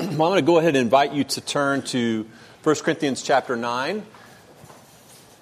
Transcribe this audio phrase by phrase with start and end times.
[0.10, 2.26] I'm going to go ahead and invite you to turn to
[2.62, 4.02] 1 Corinthians chapter 9.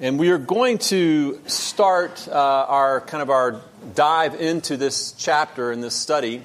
[0.01, 3.61] And we are going to start uh, our kind of our
[3.95, 6.43] dive into this chapter in this study.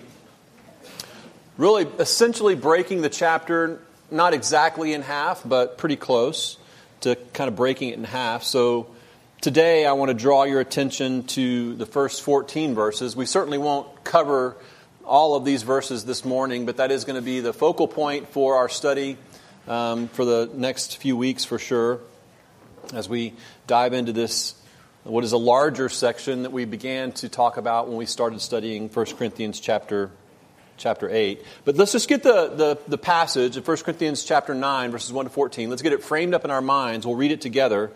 [1.57, 3.81] Really, essentially breaking the chapter,
[4.11, 6.59] not exactly in half, but pretty close
[7.01, 8.43] to kind of breaking it in half.
[8.43, 8.87] So
[9.41, 13.15] today I want to draw your attention to the first 14 verses.
[13.15, 14.55] We certainly won't cover
[15.05, 18.29] all of these verses this morning, but that is going to be the focal point
[18.29, 19.17] for our study
[19.67, 21.99] um, for the next few weeks for sure
[22.93, 23.33] as we
[23.67, 24.55] dive into this,
[25.03, 28.89] what is a larger section that we began to talk about when we started studying
[28.89, 30.11] 1 Corinthians chapter,
[30.77, 31.43] chapter 8.
[31.65, 35.25] But let's just get the, the, the passage of 1 Corinthians chapter 9, verses 1
[35.25, 35.69] to 14.
[35.69, 37.05] Let's get it framed up in our minds.
[37.05, 37.91] We'll read it together,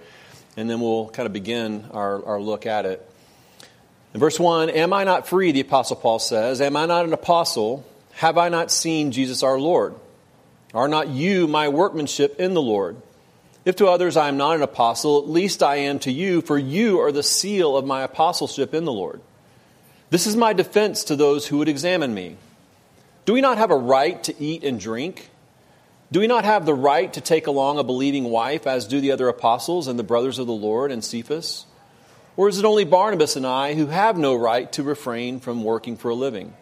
[0.56, 3.08] and then we'll kind of begin our, our look at it.
[4.14, 6.62] In verse 1, Am I not free, the Apostle Paul says?
[6.62, 7.86] Am I not an apostle?
[8.14, 9.96] Have I not seen Jesus our Lord?
[10.74, 12.98] Are not you my workmanship in the Lord?
[13.64, 16.58] If to others I am not an apostle, at least I am to you, for
[16.58, 19.22] you are the seal of my apostleship in the Lord.
[20.10, 22.38] This is my defense to those who would examine me.
[23.26, 25.30] Do we not have a right to eat and drink?
[26.14, 29.12] Do we not have the right to take along a believing wife, as do the
[29.12, 31.66] other apostles and the brothers of the Lord and Cephas?
[32.38, 35.98] Or is it only Barnabas and I who have no right to refrain from working
[35.98, 36.54] for a living?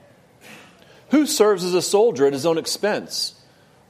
[1.11, 3.35] Who serves as a soldier at his own expense?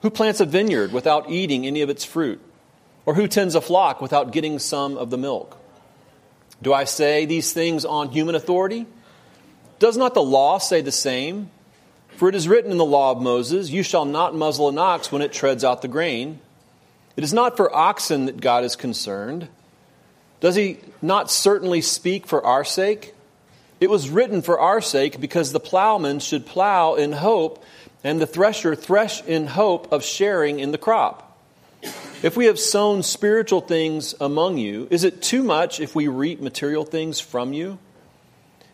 [0.01, 2.41] Who plants a vineyard without eating any of its fruit?
[3.05, 5.57] Or who tends a flock without getting some of the milk?
[6.61, 8.87] Do I say these things on human authority?
[9.77, 11.51] Does not the law say the same?
[12.15, 15.11] For it is written in the law of Moses, You shall not muzzle an ox
[15.11, 16.39] when it treads out the grain.
[17.15, 19.49] It is not for oxen that God is concerned
[20.39, 23.13] does he not certainly speak for our sake?
[23.79, 27.63] It was written for our sake because the plowman should plow in hope
[28.03, 31.37] and the thresher thresh in hope of sharing in the crop.
[32.23, 36.39] If we have sown spiritual things among you, is it too much if we reap
[36.41, 37.77] material things from you?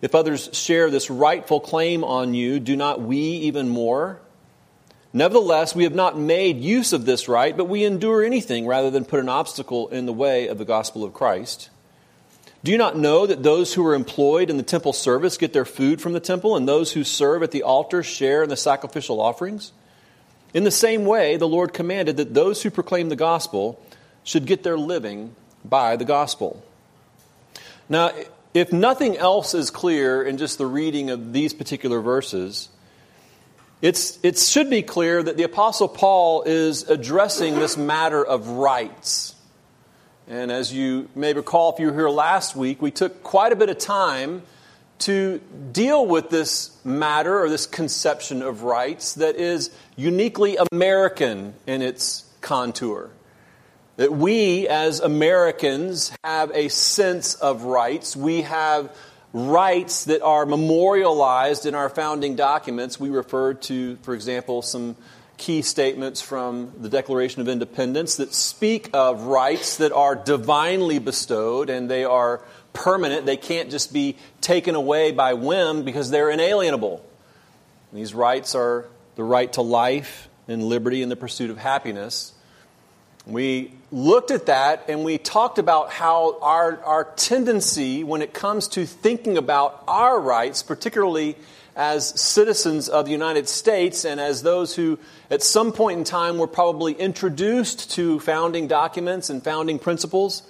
[0.01, 4.19] If others share this rightful claim on you, do not we even more?
[5.13, 9.03] Nevertheless, we have not made use of this right, but we endure anything rather than
[9.03, 11.69] put an obstacle in the way of the gospel of Christ.
[12.63, 15.65] Do you not know that those who are employed in the temple service get their
[15.65, 19.19] food from the temple, and those who serve at the altar share in the sacrificial
[19.19, 19.73] offerings?
[20.53, 23.81] In the same way, the Lord commanded that those who proclaim the gospel
[24.23, 25.35] should get their living
[25.65, 26.63] by the gospel.
[27.89, 28.11] Now,
[28.53, 32.69] if nothing else is clear in just the reading of these particular verses,
[33.81, 39.35] it's, it should be clear that the Apostle Paul is addressing this matter of rights.
[40.27, 43.55] And as you may recall, if you were here last week, we took quite a
[43.55, 44.43] bit of time
[44.99, 45.41] to
[45.71, 52.23] deal with this matter or this conception of rights that is uniquely American in its
[52.39, 53.09] contour.
[53.97, 58.15] That we, as Americans, have a sense of rights.
[58.15, 58.95] We have
[59.33, 62.99] rights that are memorialized in our founding documents.
[62.99, 64.95] We refer to, for example, some
[65.37, 71.69] key statements from the Declaration of Independence that speak of rights that are divinely bestowed
[71.69, 72.41] and they are
[72.73, 73.25] permanent.
[73.25, 77.03] They can't just be taken away by whim because they're inalienable.
[77.91, 82.33] these rights are the right to life and liberty and the pursuit of happiness.
[83.25, 88.67] We looked at that and we talked about how our, our tendency when it comes
[88.69, 91.35] to thinking about our rights, particularly
[91.75, 94.97] as citizens of the United States and as those who
[95.29, 100.43] at some point in time were probably introduced to founding documents and founding principles,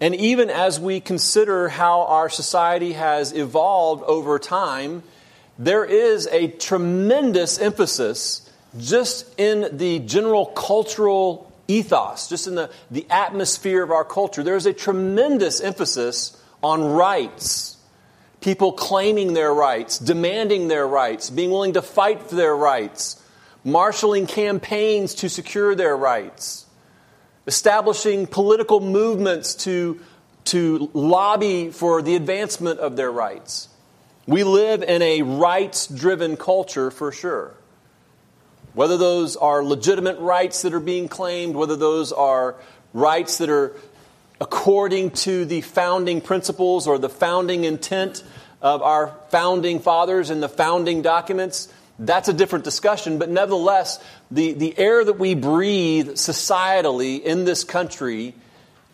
[0.00, 5.02] and even as we consider how our society has evolved over time,
[5.58, 8.48] there is a tremendous emphasis
[8.78, 14.66] just in the general cultural ethos, just in the, the atmosphere of our culture, there's
[14.66, 17.76] a tremendous emphasis on rights.
[18.40, 23.22] People claiming their rights, demanding their rights, being willing to fight for their rights,
[23.64, 26.66] marshaling campaigns to secure their rights,
[27.46, 30.00] establishing political movements to,
[30.44, 33.68] to lobby for the advancement of their rights.
[34.26, 37.57] We live in a rights driven culture for sure.
[38.78, 42.54] Whether those are legitimate rights that are being claimed, whether those are
[42.94, 43.74] rights that are
[44.40, 48.22] according to the founding principles or the founding intent
[48.62, 51.66] of our founding fathers and the founding documents,
[51.98, 53.18] that's a different discussion.
[53.18, 53.98] But nevertheless,
[54.30, 58.32] the, the air that we breathe societally in this country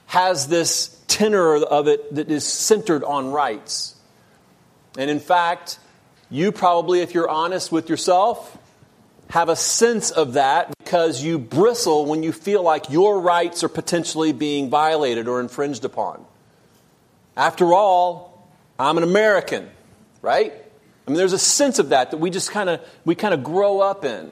[0.07, 3.95] has this tenor of it that is centered on rights.
[4.97, 5.79] And in fact,
[6.31, 8.57] you probably, if you're honest with yourself,
[9.31, 13.69] have a sense of that because you bristle when you feel like your rights are
[13.69, 16.25] potentially being violated or infringed upon.
[17.37, 18.49] After all,
[18.79, 19.69] I'm an American,
[20.23, 20.53] right?
[20.53, 23.43] I mean, there's a sense of that that we just kind of we kind of
[23.43, 24.31] grow up in.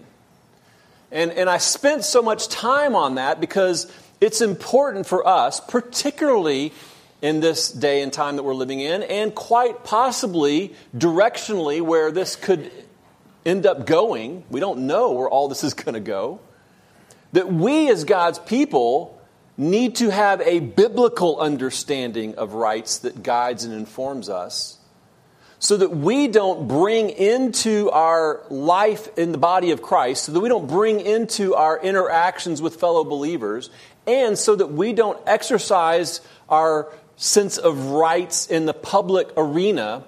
[1.10, 6.72] And, and I spent so much time on that because it's important for us, particularly
[7.20, 12.34] in this day and time that we're living in, and quite possibly directionally where this
[12.34, 12.70] could
[13.44, 14.44] end up going.
[14.50, 16.40] We don't know where all this is going to go.
[17.32, 19.20] That we, as God's people,
[19.56, 24.78] need to have a biblical understanding of rights that guides and informs us
[25.62, 30.40] so that we don't bring into our life in the body of Christ, so that
[30.40, 33.70] we don't bring into our interactions with fellow believers,
[34.04, 40.02] and so that we don't exercise our sense of rights in the public arena,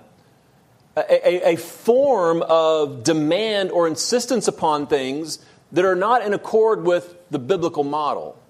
[0.96, 5.38] a, a, form of demand or insistence upon things
[5.72, 8.40] that are not in accord with the biblical model,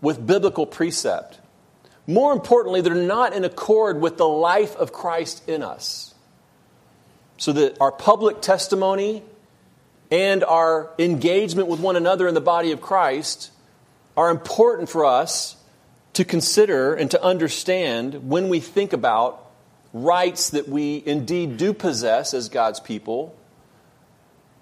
[0.00, 1.38] with biblical precept.
[2.06, 6.14] More importantly, they're not in accord with the life of Christ in us
[7.38, 9.22] so that our public testimony
[10.10, 13.50] and our engagement with one another in the body of Christ
[14.16, 15.56] are important for us
[16.12, 19.49] to consider and to understand when we think about
[19.92, 23.36] rights that we indeed do possess as God's people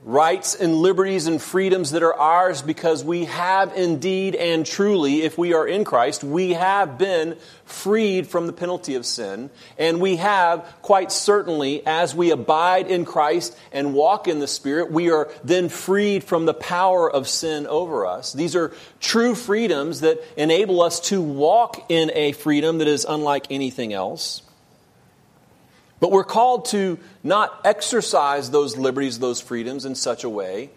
[0.04, 5.36] rights and liberties and freedoms that are ours because we have indeed and truly, if
[5.36, 9.50] we are in Christ, we have been freed from the penalty of sin.
[9.76, 14.92] And we have, quite certainly, as we abide in Christ and walk in the Spirit,
[14.92, 18.32] we are then freed from the power of sin over us.
[18.32, 23.48] These are true freedoms that enable us to walk in a freedom that is unlike
[23.50, 24.42] anything else.
[26.00, 30.70] But we're called to not exercise those liberties, those freedoms in such a way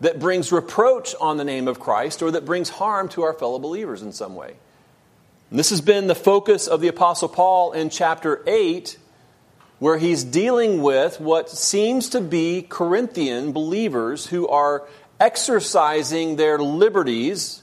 [0.00, 3.58] that brings reproach on the name of Christ or that brings harm to our fellow
[3.58, 4.54] believers in some way.
[5.50, 8.98] And this has been the focus of the Apostle Paul in chapter 8,
[9.78, 14.86] where he's dealing with what seems to be Corinthian believers who are
[15.20, 17.62] exercising their liberties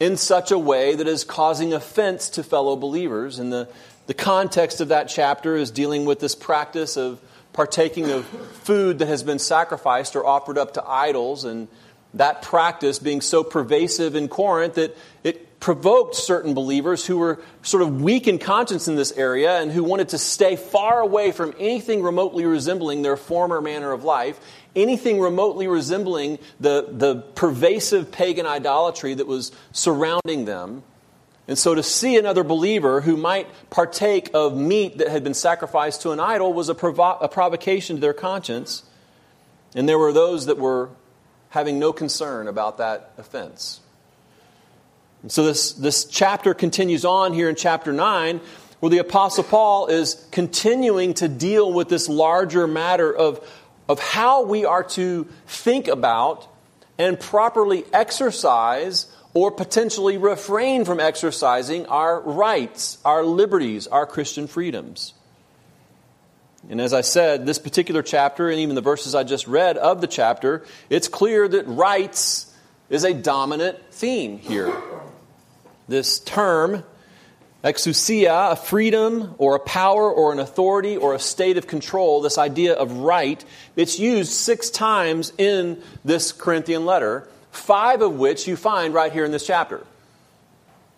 [0.00, 3.38] in such a way that is causing offense to fellow believers.
[3.38, 3.68] And the
[4.06, 7.20] the context of that chapter is dealing with this practice of
[7.52, 11.68] partaking of food that has been sacrificed or offered up to idols, and
[12.14, 17.82] that practice being so pervasive in Corinth that it provoked certain believers who were sort
[17.82, 21.54] of weak in conscience in this area and who wanted to stay far away from
[21.58, 24.38] anything remotely resembling their former manner of life,
[24.76, 30.82] anything remotely resembling the, the pervasive pagan idolatry that was surrounding them.
[31.46, 36.02] And so to see another believer who might partake of meat that had been sacrificed
[36.02, 38.82] to an idol was a, provo- a provocation to their conscience.
[39.74, 40.90] And there were those that were
[41.50, 43.80] having no concern about that offense.
[45.22, 48.40] And so this, this chapter continues on here in chapter 9,
[48.80, 53.46] where the Apostle Paul is continuing to deal with this larger matter of,
[53.88, 56.46] of how we are to think about
[56.98, 65.12] and properly exercise or potentially refrain from exercising our rights, our liberties, our Christian freedoms.
[66.70, 70.00] And as I said, this particular chapter, and even the verses I just read of
[70.00, 72.50] the chapter, it's clear that rights
[72.88, 74.72] is a dominant theme here.
[75.88, 76.84] This term,
[77.64, 82.38] exousia, a freedom or a power or an authority or a state of control, this
[82.38, 83.44] idea of right,
[83.74, 89.24] it's used six times in this Corinthian letter five of which you find right here
[89.24, 89.84] in this chapter.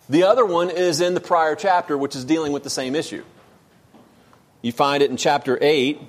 [0.09, 3.23] The other one is in the prior chapter, which is dealing with the same issue.
[4.61, 5.99] You find it in chapter 8,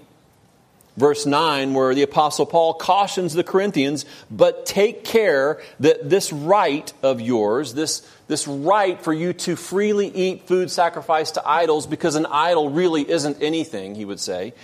[0.97, 6.93] verse 9, where the Apostle Paul cautions the Corinthians, but take care that this right
[7.03, 12.15] of yours, this, this right for you to freely eat food sacrificed to idols, because
[12.15, 14.55] an idol really isn't anything, he would say.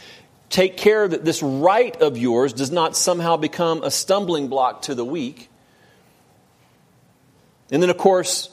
[0.49, 4.95] Take care that this right of yours does not somehow become a stumbling block to
[4.95, 5.51] the weak.
[7.71, 8.51] And then, of course,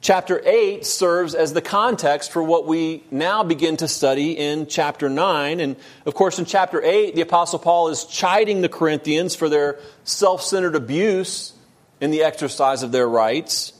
[0.00, 5.08] chapter 8 serves as the context for what we now begin to study in chapter
[5.08, 5.60] 9.
[5.60, 9.78] And, of course, in chapter 8, the Apostle Paul is chiding the Corinthians for their
[10.04, 11.52] self centered abuse
[12.00, 13.72] in the exercise of their rights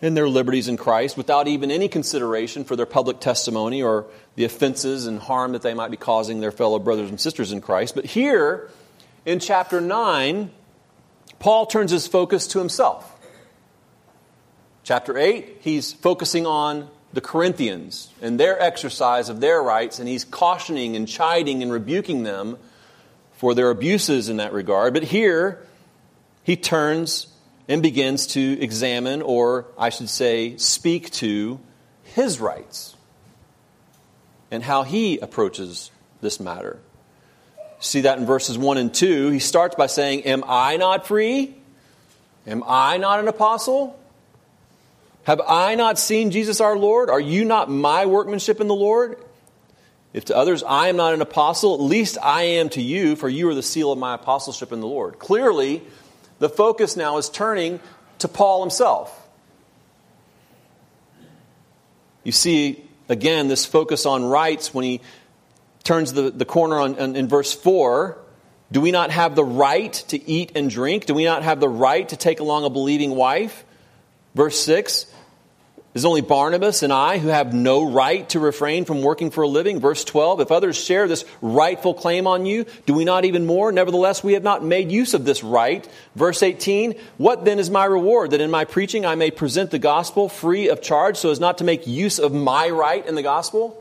[0.00, 4.44] and their liberties in Christ without even any consideration for their public testimony or the
[4.44, 7.94] offenses and harm that they might be causing their fellow brothers and sisters in Christ.
[7.94, 8.68] But here,
[9.24, 10.50] in chapter 9,
[11.38, 13.13] Paul turns his focus to himself.
[14.84, 20.24] Chapter 8, he's focusing on the Corinthians and their exercise of their rights, and he's
[20.24, 22.58] cautioning and chiding and rebuking them
[23.38, 24.92] for their abuses in that regard.
[24.92, 25.66] But here,
[26.42, 27.28] he turns
[27.66, 31.58] and begins to examine, or I should say, speak to
[32.02, 32.94] his rights
[34.50, 36.78] and how he approaches this matter.
[37.80, 39.30] See that in verses 1 and 2.
[39.30, 41.54] He starts by saying, Am I not free?
[42.46, 43.98] Am I not an apostle?
[45.24, 47.10] Have I not seen Jesus our Lord?
[47.10, 49.18] Are you not my workmanship in the Lord?
[50.12, 53.28] If to others I am not an apostle, at least I am to you, for
[53.28, 55.18] you are the seal of my apostleship in the Lord.
[55.18, 55.82] Clearly,
[56.38, 57.80] the focus now is turning
[58.18, 59.20] to Paul himself.
[62.22, 65.00] You see, again, this focus on rights when he
[65.84, 68.18] turns the, the corner on, on, in verse 4.
[68.72, 71.06] Do we not have the right to eat and drink?
[71.06, 73.64] Do we not have the right to take along a believing wife?
[74.34, 75.06] Verse 6
[75.94, 79.48] is only Barnabas and I who have no right to refrain from working for a
[79.48, 79.78] living?
[79.78, 83.70] Verse 12, if others share this rightful claim on you, do we not even more?
[83.70, 85.88] Nevertheless, we have not made use of this right.
[86.16, 88.32] Verse 18, what then is my reward?
[88.32, 91.58] That in my preaching I may present the gospel free of charge so as not
[91.58, 93.80] to make use of my right in the gospel?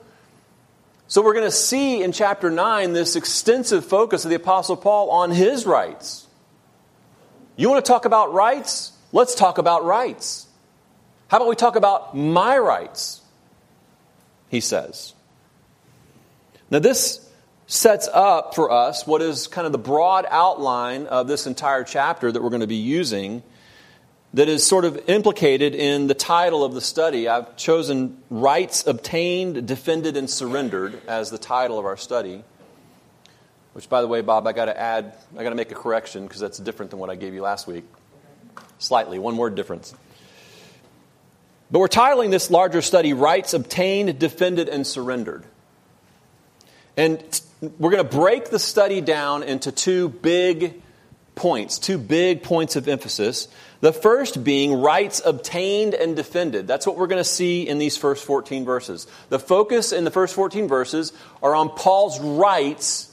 [1.08, 5.10] So we're going to see in chapter 9 this extensive focus of the Apostle Paul
[5.10, 6.28] on his rights.
[7.56, 8.93] You want to talk about rights?
[9.14, 10.48] Let's talk about rights.
[11.28, 13.22] How about we talk about my rights?
[14.50, 15.14] He says.
[16.72, 17.26] Now, this
[17.68, 22.32] sets up for us what is kind of the broad outline of this entire chapter
[22.32, 23.44] that we're going to be using
[24.34, 27.28] that is sort of implicated in the title of the study.
[27.28, 32.44] I've chosen Rights Obtained, Defended, and Surrendered as the title of our study.
[33.74, 36.24] Which, by the way, Bob, I got to add, I got to make a correction
[36.24, 37.86] because that's different than what I gave you last week.
[38.80, 39.94] Slightly, one word difference.
[41.72, 45.44] But we're titling this larger study Rights Obtained, Defended, and Surrendered.
[46.96, 47.42] And
[47.80, 50.82] we're going to break the study down into two big
[51.36, 53.48] points, two big points of emphasis.
[53.82, 56.68] The first being rights obtained and defended.
[56.68, 59.08] That's what we're going to see in these first 14 verses.
[59.30, 61.12] The focus in the first 14 verses
[61.42, 63.10] are on Paul's rights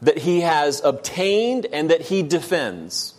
[0.00, 3.14] that he has obtained and that he defends.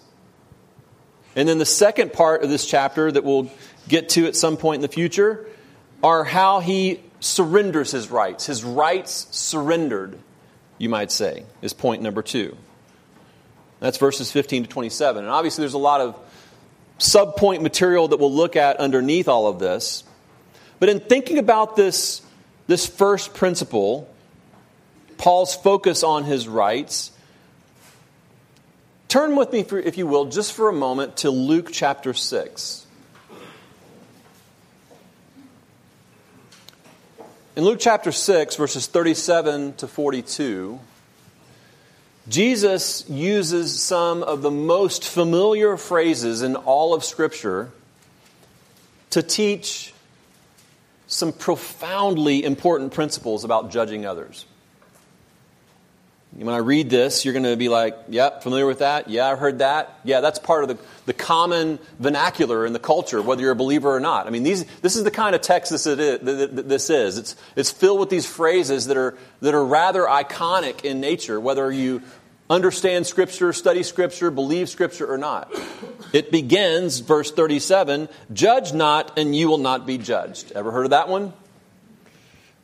[1.40, 3.50] And then the second part of this chapter that we'll
[3.88, 5.48] get to at some point in the future
[6.04, 8.46] are how he surrenders his rights.
[8.46, 10.20] His rights surrendered,
[10.80, 12.58] you might say, is point number two.
[13.80, 15.24] That's verses 15 to 27.
[15.24, 16.20] And obviously, there's a lot of
[17.00, 20.04] subpoint material that we'll look at underneath all of this.
[20.78, 22.22] But in thinking about this,
[22.68, 24.14] this first principle,
[25.18, 27.14] Paul's focus on his rights,
[29.10, 32.86] turn with me, if you will, just for a moment to Luke chapter 6.
[37.56, 40.80] In Luke chapter 6, verses 37 to 42,
[42.30, 47.72] Jesus uses some of the most familiar phrases in all of Scripture
[49.10, 49.94] to teach
[51.08, 54.46] some profoundly important principles about judging others.
[56.32, 59.10] When I read this, you're going to be like, yep, familiar with that?
[59.10, 60.00] Yeah, I've heard that.
[60.04, 63.94] Yeah, that's part of the, the common vernacular in the culture, whether you're a believer
[63.94, 64.28] or not.
[64.28, 65.98] I mean, these, this is the kind of text this is.
[66.22, 67.18] This is.
[67.18, 71.72] It's, it's filled with these phrases that are, that are rather iconic in nature, whether
[71.72, 72.04] you
[72.48, 75.52] understand Scripture, study Scripture, believe Scripture or not.
[76.14, 80.52] It begins, verse 37, judge not and you will not be judged.
[80.52, 81.34] Ever heard of that one?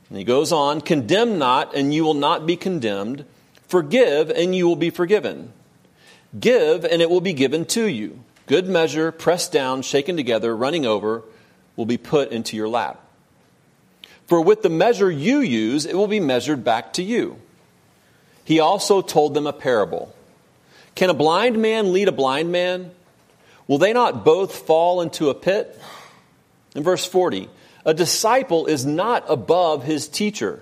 [0.10, 3.26] And he goes on, condemn not and you will not be condemned.
[3.68, 5.52] Forgive, and you will be forgiven.
[6.40, 8.20] Give, and it will be given to you.
[8.48, 11.24] Good measure, pressed down, shaken together, running over,
[11.76, 13.02] will be put into your lap.
[14.28, 17.40] For with the measure you use, it will be measured back to you.
[18.44, 20.14] He also told them a parable.
[20.94, 22.92] Can a blind man lead a blind man?
[23.68, 25.80] Will they not both fall into a pit?
[26.76, 27.50] In verse 40,
[27.86, 30.62] a disciple is not above his teacher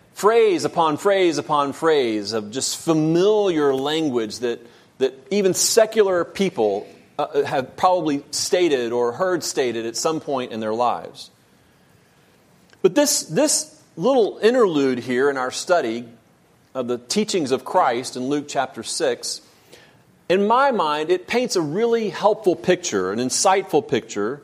[0.13, 4.65] phrase upon phrase upon phrase of just familiar language that,
[4.97, 6.87] that even secular people
[7.17, 11.29] uh, have probably stated or heard stated at some point in their lives.
[12.81, 16.07] But this, this little interlude here in our study
[16.73, 19.41] of the teachings of Christ in Luke chapter 6,
[20.29, 24.41] in my mind, it paints a really helpful picture, an insightful picture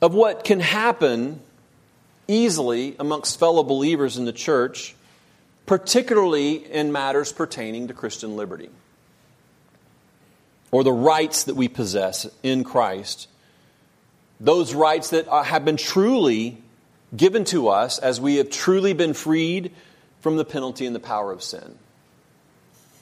[0.00, 1.40] of what can happen
[2.28, 4.94] easily amongst fellow believers in the church,
[5.66, 8.70] particularly in matters pertaining to Christian liberty
[10.72, 13.28] or the rights that we possess in Christ.
[14.40, 16.58] Those rights that have been truly
[17.14, 19.70] given to us as we have truly been freed
[20.20, 21.78] from the penalty and the power of sin.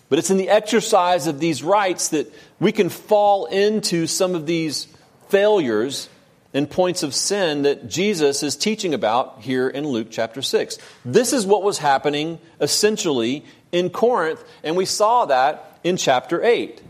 [0.08, 4.44] But it's in the exercise of these rights that we can fall into some of
[4.44, 4.88] these
[5.28, 6.08] failures
[6.52, 10.78] and points of sin that Jesus is teaching about here in Luke chapter 6.
[11.04, 16.82] This is what was happening essentially in Corinth, and we saw that in chapter 8.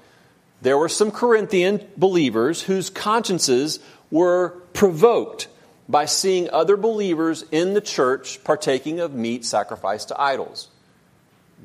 [0.63, 5.49] There were some Corinthian believers whose consciences were provoked
[5.89, 10.69] by seeing other believers in the church partaking of meat sacrificed to idols.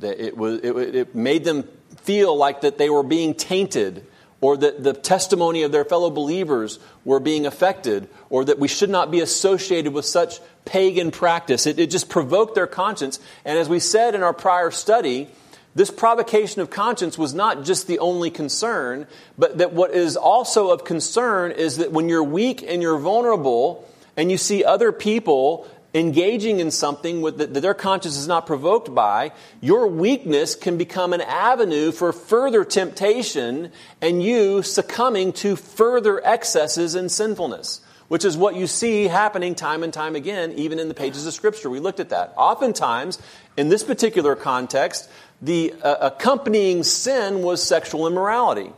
[0.01, 1.63] It, was, it, made them
[2.01, 4.05] feel like that they were being tainted
[4.45, 8.91] or that the testimony of their fellow believers were being affected, or that we should
[8.91, 11.65] not be associated with such pagan practice.
[11.65, 13.19] It, it, just provoked their conscience.
[13.43, 15.29] And as we said in our prior study,
[15.73, 20.69] this provocation of conscience was not just the only concern, but that what is also
[20.69, 23.83] of concern is that when you're weak and you're vulnerable,
[24.15, 28.93] and you see other people engaging in something with, that their conscience is not provoked
[28.93, 33.71] by, your weakness can become an avenue for further temptation
[34.01, 39.83] and you succumbing to further excesses in sinfulness, which is what you see happening time
[39.83, 41.69] and time again, even in the pages of Scripture.
[41.69, 42.33] We looked at that.
[42.35, 43.17] Oftentimes,
[43.55, 45.09] in this particular context,
[45.41, 48.71] the uh, accompanying sin was sexual immorality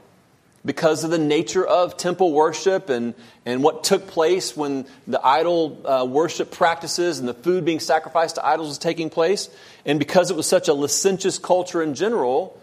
[0.68, 5.82] because of the nature of temple worship and, and what took place when the idol
[5.88, 9.50] uh, worship practices and the food being sacrificed to idols was taking place.
[9.86, 12.62] And because it was such a licentious culture in general,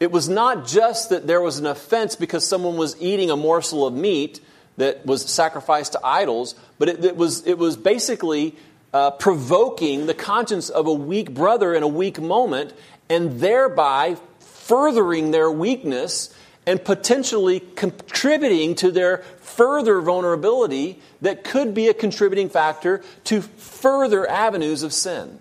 [0.00, 3.86] it was not just that there was an offense because someone was eating a morsel
[3.86, 4.40] of meat
[4.76, 8.56] that was sacrificed to idols, but it, it was, it was basically
[8.92, 12.74] uh, provoking the conscience of a weak brother in a weak moment
[13.08, 16.34] and thereby furthering their weakness
[16.66, 24.28] and potentially contributing to their further vulnerability that could be a contributing factor to further
[24.28, 25.38] avenues of sin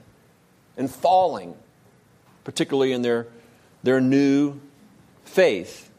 [0.77, 1.55] and falling,
[2.43, 3.27] particularly in their,
[3.83, 4.59] their new
[5.25, 5.89] faith.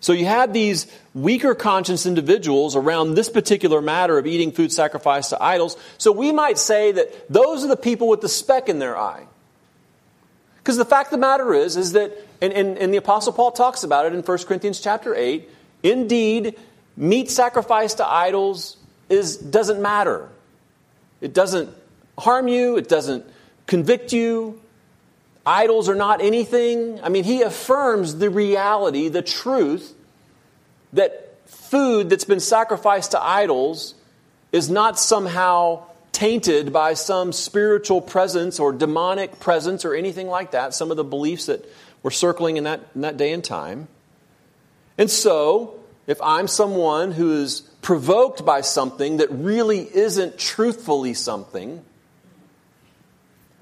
[0.00, 5.30] So you had these weaker conscience individuals around this particular matter of eating food sacrificed
[5.30, 5.76] to idols.
[5.98, 9.26] So we might say that those are the people with the speck in their eye.
[10.68, 13.52] Because the fact of the matter is, is that and, and, and the Apostle Paul
[13.52, 15.48] talks about it in 1 Corinthians chapter 8.
[15.82, 16.58] Indeed,
[16.94, 18.76] meat sacrificed to idols
[19.08, 20.28] is, doesn't matter.
[21.22, 21.74] It doesn't
[22.18, 23.24] harm you, it doesn't
[23.66, 24.60] convict you.
[25.46, 27.00] Idols are not anything.
[27.02, 29.94] I mean, he affirms the reality, the truth,
[30.92, 33.94] that food that's been sacrificed to idols
[34.52, 35.86] is not somehow
[36.18, 40.74] tainted by some spiritual presence or demonic presence or anything like that.
[40.74, 41.64] Some of the beliefs that
[42.02, 43.86] were circling in that, in that day and time.
[44.98, 45.78] And so,
[46.08, 51.84] if I'm someone who is provoked by something that really isn't truthfully something,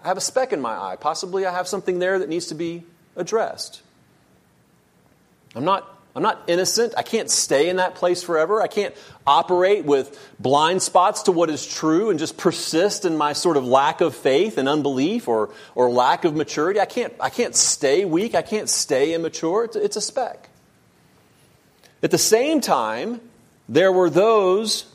[0.02, 0.96] I have a speck in my eye.
[0.98, 2.84] Possibly I have something there that needs to be
[3.16, 3.82] addressed.
[5.54, 5.86] I'm not
[6.16, 6.94] I'm not innocent.
[6.96, 8.62] I can't stay in that place forever.
[8.62, 8.94] I can't
[9.26, 13.66] operate with blind spots to what is true and just persist in my sort of
[13.66, 16.81] lack of faith and unbelief or, or lack of maturity.
[16.81, 18.35] I can't, I can't stay weak.
[18.35, 19.64] I can't stay immature.
[19.64, 20.48] It's, it's a speck.
[22.02, 23.20] At the same time,
[23.68, 24.87] there were those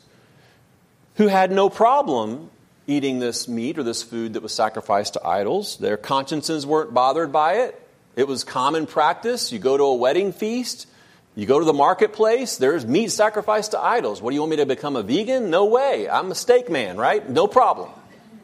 [1.18, 2.50] who had no problem
[2.88, 5.78] eating this meat or this food that was sacrificed to idols.
[5.78, 7.78] Their consciences weren't bothered by it.
[8.16, 9.52] It was common practice.
[9.52, 10.88] You go to a wedding feast,
[11.36, 14.22] you go to the marketplace, there's meat sacrificed to idols.
[14.22, 15.50] What do you want me to become a vegan?
[15.50, 16.10] No way.
[16.10, 17.28] I'm a steak man, right?
[17.30, 17.90] No problem.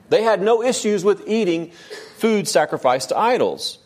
[0.10, 1.72] They had no issues with eating
[2.18, 3.78] food sacrificed to idols.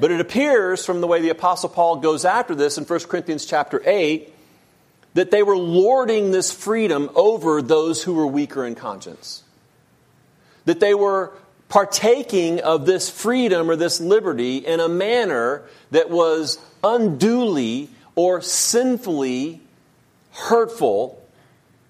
[0.00, 3.44] But it appears from the way the apostle Paul goes after this in 1 Corinthians
[3.44, 4.32] chapter 8
[5.14, 9.42] that they were lording this freedom over those who were weaker in conscience.
[10.64, 11.32] That they were
[11.68, 19.60] partaking of this freedom or this liberty in a manner that was unduly or sinfully
[20.32, 21.22] hurtful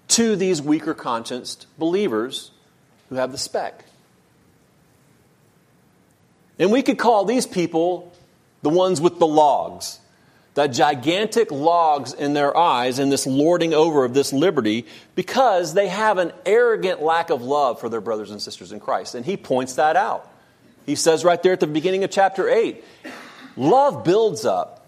[0.09, 2.51] to these weaker conscienced believers
[3.09, 3.85] who have the speck.
[6.59, 8.13] And we could call these people
[8.61, 9.99] the ones with the logs.
[10.53, 15.87] the gigantic logs in their eyes and this lording over of this liberty because they
[15.87, 19.15] have an arrogant lack of love for their brothers and sisters in Christ.
[19.15, 20.29] And he points that out.
[20.85, 22.83] He says right there at the beginning of chapter 8
[23.55, 24.82] love builds up,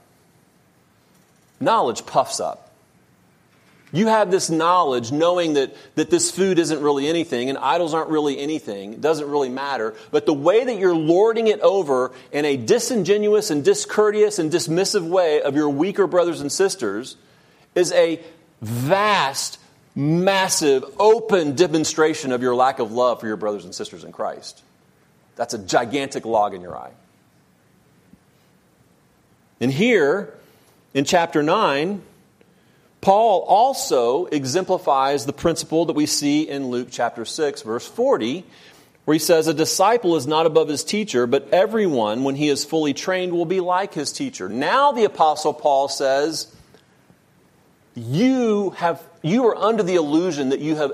[1.66, 2.66] knowledge puffs up.
[3.92, 8.10] You have this knowledge knowing that, that this food isn't really anything and idols aren't
[8.10, 8.94] really anything.
[8.94, 9.96] It doesn't really matter.
[10.12, 15.08] But the way that you're lording it over in a disingenuous and discourteous and dismissive
[15.08, 17.16] way of your weaker brothers and sisters
[17.74, 18.20] is a
[18.62, 19.60] vast,
[19.96, 24.62] massive, open demonstration of your lack of love for your brothers and sisters in Christ.
[25.38, 26.92] That's a gigantic log in your eye.
[29.62, 30.34] And here,
[30.96, 32.02] in chapter 9,
[33.02, 38.46] Paul also exemplifies the principle that we see in Luke chapter 6, verse 40,
[39.04, 42.64] where he says, A disciple is not above his teacher, but everyone, when he is
[42.64, 44.48] fully trained, will be like his teacher.
[44.48, 46.56] Now the apostle Paul says,
[47.94, 50.94] You have you are under the illusion that you have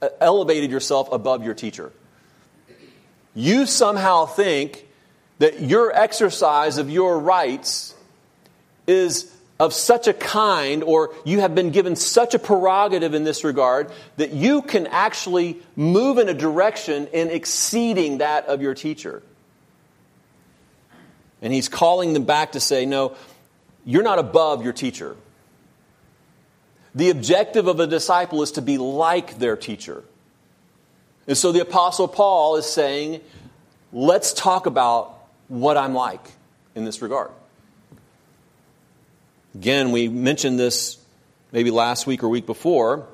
[0.00, 1.90] uh, elevated yourself above your teacher.
[3.34, 4.86] You somehow think
[5.40, 7.96] that your exercise of your rights
[8.86, 9.29] is
[9.60, 13.92] of such a kind, or you have been given such a prerogative in this regard,
[14.16, 19.22] that you can actually move in a direction in exceeding that of your teacher.
[21.42, 23.14] And he's calling them back to say, no,
[23.84, 25.14] you're not above your teacher.
[26.94, 30.02] The objective of a disciple is to be like their teacher.
[31.26, 33.20] And so the Apostle Paul is saying,
[33.92, 35.18] let's talk about
[35.48, 36.26] what I'm like
[36.74, 37.30] in this regard.
[39.54, 40.96] Again, we mentioned this
[41.50, 43.06] maybe last week or week before.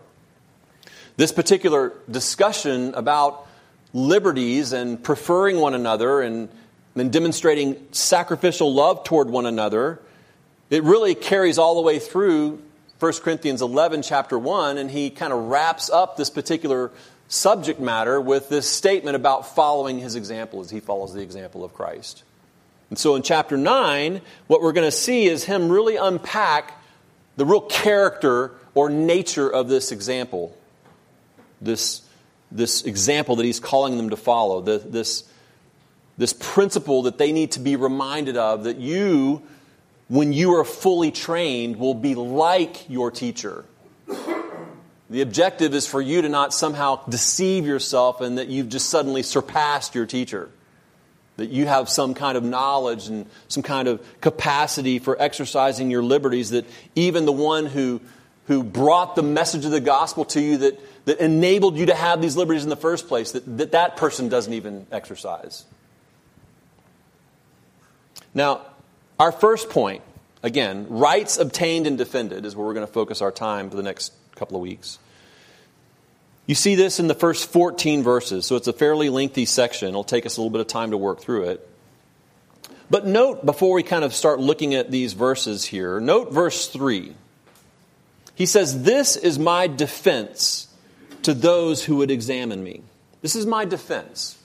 [1.17, 3.47] This particular discussion about
[3.95, 6.51] liberties and preferring one another and,
[6.95, 9.99] and demonstrating sacrificial love toward one another,
[10.69, 12.63] it really carries all the way through
[12.99, 16.91] 1 Corinthians 11, chapter 1, and he kind of wraps up this particular
[17.29, 21.73] subject matter with this statement about following his example as he follows the example of
[21.73, 22.25] Christ.
[22.91, 26.81] And so in chapter 9, what we're going to see is him really unpack
[27.37, 30.57] the real character or nature of this example.
[31.61, 32.03] This,
[32.53, 34.61] this example that he's calling them to follow.
[34.61, 35.29] The, this,
[36.17, 39.43] this principle that they need to be reminded of that you,
[40.09, 43.65] when you are fully trained, will be like your teacher.
[45.09, 49.23] The objective is for you to not somehow deceive yourself and that you've just suddenly
[49.23, 50.51] surpassed your teacher
[51.37, 56.03] that you have some kind of knowledge and some kind of capacity for exercising your
[56.03, 58.01] liberties, that even the one who,
[58.47, 62.23] who brought the message of the gospel to you that, that enabled you to have
[62.23, 65.65] these liberties in the first place, that, that that person doesn't even exercise.
[68.33, 68.63] Now,
[69.19, 70.03] our first point,
[70.43, 73.83] again, rights obtained and defended is where we're going to focus our time for the
[73.83, 74.99] next couple of weeks.
[76.47, 79.89] You see this in the first 14 verses, so it's a fairly lengthy section.
[79.89, 81.69] It'll take us a little bit of time to work through it.
[82.89, 87.15] But note, before we kind of start looking at these verses here, note verse 3.
[88.37, 90.69] He says, This is my defense
[91.23, 92.83] to those who would examine me.
[93.23, 94.39] This is my defense.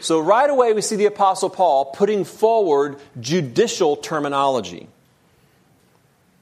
[0.00, 4.88] So, right away, we see the Apostle Paul putting forward judicial terminology.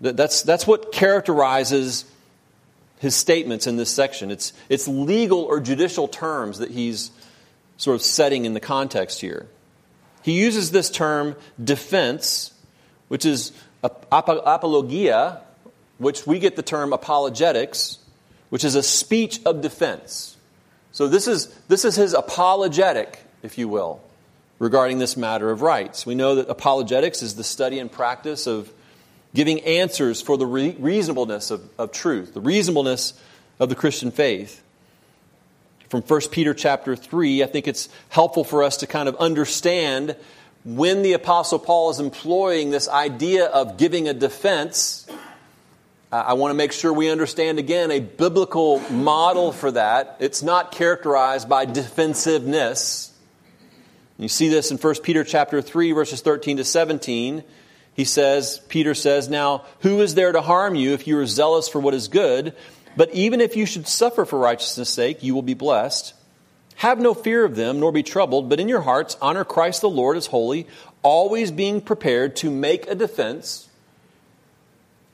[0.00, 2.04] That's, that's what characterizes
[2.98, 4.30] his statements in this section.
[4.30, 7.11] It's, it's legal or judicial terms that he's
[7.76, 9.48] sort of setting in the context here.
[10.22, 12.52] He uses this term defense,
[13.09, 13.52] which is
[13.83, 15.42] apologia,
[15.98, 17.98] which we get the term apologetics,
[18.48, 20.37] which is a speech of defense.
[20.92, 24.00] So this is, this is his apologetic, if you will,
[24.59, 26.07] regarding this matter of rights.
[26.07, 28.72] We know that apologetics is the study and practice of
[29.35, 33.12] giving answers for the re- reasonableness of, of truth, the reasonableness
[33.59, 34.62] of the Christian faith.
[35.90, 40.16] From 1 Peter chapter 3, I think it's helpful for us to kind of understand
[40.64, 45.07] when the Apostle Paul is employing this idea of giving a defense.
[46.11, 50.16] I want to make sure we understand again a biblical model for that.
[50.20, 53.12] It's not characterized by defensiveness.
[54.16, 57.42] You see this in 1 Peter chapter 3 verses 13 to 17
[57.94, 61.68] he says, Peter says, Now, who is there to harm you if you are zealous
[61.68, 62.54] for what is good?
[62.96, 66.14] But even if you should suffer for righteousness' sake, you will be blessed.
[66.76, 69.88] Have no fear of them, nor be troubled, but in your hearts honor Christ the
[69.88, 70.66] Lord as holy,
[71.02, 73.68] always being prepared to make a defense,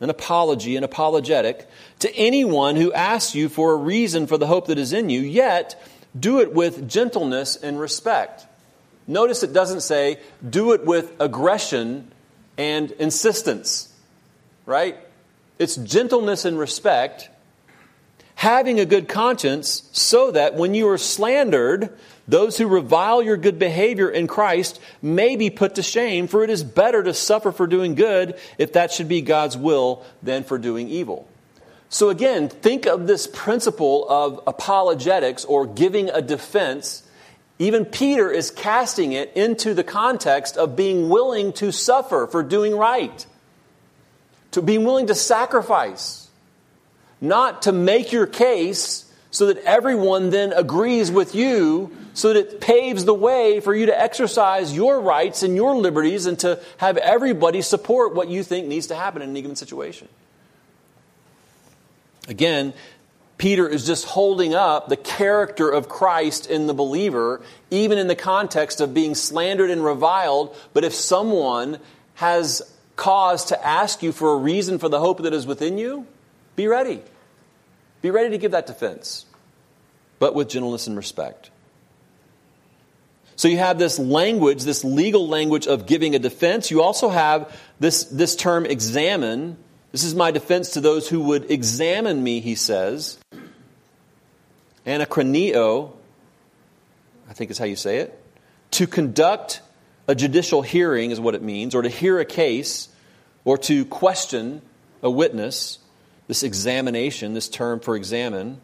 [0.01, 4.69] an apology, an apologetic, to anyone who asks you for a reason for the hope
[4.69, 5.81] that is in you, yet
[6.19, 8.47] do it with gentleness and respect.
[9.07, 12.11] Notice it doesn't say, do it with aggression
[12.61, 13.89] and insistence.
[14.67, 14.99] right?
[15.59, 17.31] It's gentleness and respect,
[18.35, 21.91] having a good conscience, so that when you are slandered,
[22.29, 26.51] those who revile your good behavior in Christ may be put to shame, for it
[26.51, 30.57] is better to suffer for doing good, if that should be God's will, than for
[30.57, 31.27] doing evil.
[31.89, 37.03] So again, think of this principle of apologetics or giving a defense.
[37.61, 42.75] Even Peter is casting it into the context of being willing to suffer for doing
[42.75, 43.27] right,
[44.53, 46.31] to being willing to sacrifice,
[47.21, 52.61] not to make your case so that everyone then agrees with you, so that it
[52.63, 56.97] paves the way for you to exercise your rights and your liberties and to have
[56.97, 60.09] everybody support what you think needs to happen in any given situation.
[62.27, 62.73] Again,
[63.41, 68.15] Peter is just holding up the character of Christ in the believer, even in the
[68.15, 70.55] context of being slandered and reviled.
[70.75, 71.79] But if someone
[72.17, 72.61] has
[72.97, 76.07] cause to ask you for a reason for the hope that is within you,
[76.55, 77.01] be ready.
[78.03, 79.25] Be ready to give that defense,
[80.19, 81.51] but with gentleness and respect.
[83.37, 86.71] So you have this language, this legal language of giving a defense.
[86.71, 89.57] You also have this, this term examine
[89.93, 93.19] this is my defense to those who would examine me, he says.
[94.91, 95.93] Anachroneo,
[97.29, 98.23] I think is how you say it.
[98.73, 99.63] To conduct
[100.09, 102.89] a judicial hearing is what it means, or to hear a case,
[103.45, 104.63] or to question
[105.03, 105.79] a witness.
[106.27, 108.61] This examination, this term for examine.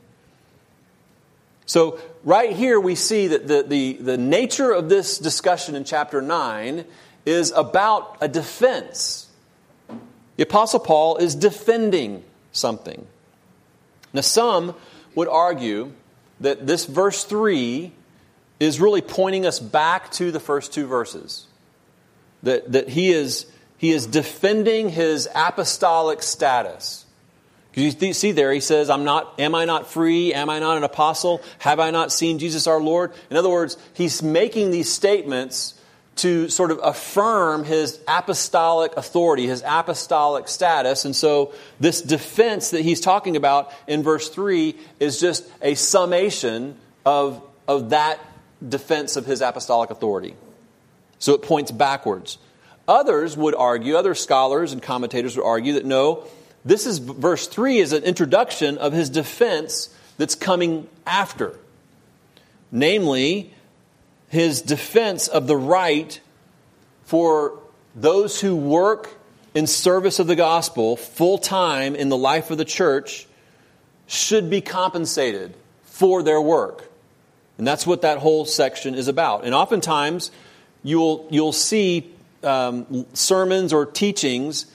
[1.67, 6.23] So, right here, we see that the, the, the nature of this discussion in chapter
[6.23, 6.85] 9
[7.25, 9.27] is about a defense
[10.37, 13.07] the Apostle Paul is defending something.
[14.13, 14.75] Now, some
[15.15, 15.93] would argue
[16.41, 17.93] that this verse 3
[18.61, 21.47] is really pointing us back to the first two verses.
[22.43, 23.47] That, that he, is,
[23.79, 27.07] he is defending his apostolic status.
[27.75, 30.33] You see there, he says, I'm not, Am I not free?
[30.33, 31.43] Am I not an apostle?
[31.59, 33.13] Have I not seen Jesus our Lord?
[33.29, 35.76] In other words, he's making these statements
[36.17, 41.05] to sort of affirm his apostolic authority, his apostolic status.
[41.05, 46.77] And so, this defense that he's talking about in verse 3 is just a summation
[47.05, 48.19] of, of that
[48.67, 50.35] defense of his apostolic authority.
[51.19, 52.39] So, it points backwards.
[52.89, 56.25] Others would argue, other scholars and commentators would argue that no,
[56.65, 61.59] this is verse 3 is an introduction of his defense that's coming after.
[62.73, 63.53] Namely,
[64.29, 66.21] his defense of the right
[67.05, 67.59] for
[67.95, 69.11] those who work
[69.55, 73.27] in service of the gospel full time in the life of the church
[74.07, 76.91] should be compensated for their work.
[77.59, 79.45] And that's what that whole section is about.
[79.45, 80.31] And oftentimes,
[80.83, 82.13] you'll, you'll see
[82.43, 84.67] um, sermons or teachings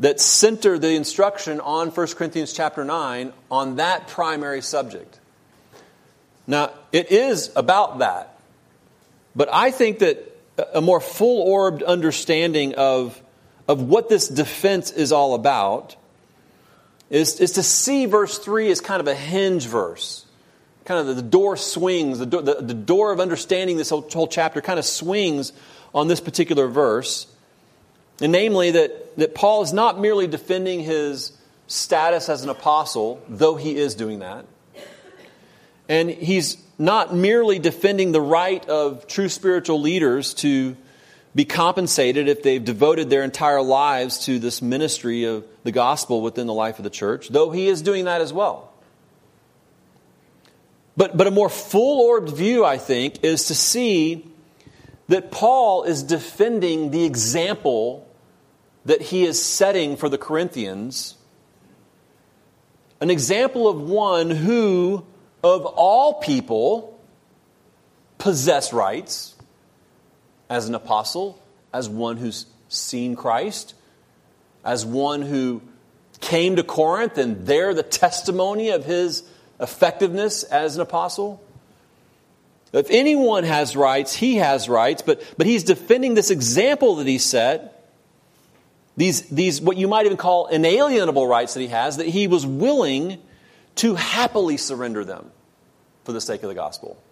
[0.00, 5.18] that center the instruction on 1 Corinthians chapter 9 on that primary subject.
[6.46, 8.37] Now, it is about that.
[9.38, 10.18] But I think that
[10.74, 13.22] a more full orbed understanding of,
[13.68, 15.94] of what this defense is all about
[17.08, 20.26] is, is to see verse 3 as kind of a hinge verse.
[20.84, 24.08] Kind of the, the door swings, the door, the, the door of understanding this whole,
[24.12, 25.52] whole chapter kind of swings
[25.94, 27.28] on this particular verse.
[28.20, 31.30] And namely, that, that Paul is not merely defending his
[31.68, 34.46] status as an apostle, though he is doing that.
[35.88, 40.76] And he's not merely defending the right of true spiritual leaders to
[41.34, 46.46] be compensated if they've devoted their entire lives to this ministry of the gospel within
[46.46, 48.72] the life of the church, though he is doing that as well.
[50.96, 54.26] But, but a more full orbed view, I think, is to see
[55.08, 58.08] that Paul is defending the example
[58.84, 61.14] that he is setting for the Corinthians,
[63.00, 65.04] an example of one who
[65.42, 66.98] of all people
[68.18, 69.34] possess rights
[70.50, 71.40] as an apostle,
[71.72, 73.74] as one who's seen Christ,
[74.64, 75.62] as one who
[76.20, 79.22] came to Corinth and there the testimony of his
[79.60, 81.42] effectiveness as an apostle.
[82.72, 87.18] If anyone has rights, he has rights, but, but he's defending this example that he
[87.18, 87.74] set,
[88.96, 92.44] these, these, what you might even call inalienable rights that he has, that he was
[92.44, 93.22] willing
[93.78, 95.30] to happily surrender them
[96.04, 97.02] for the sake of the gospel.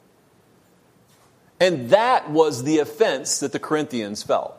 [1.58, 4.56] And that was the offense that the Corinthians felt.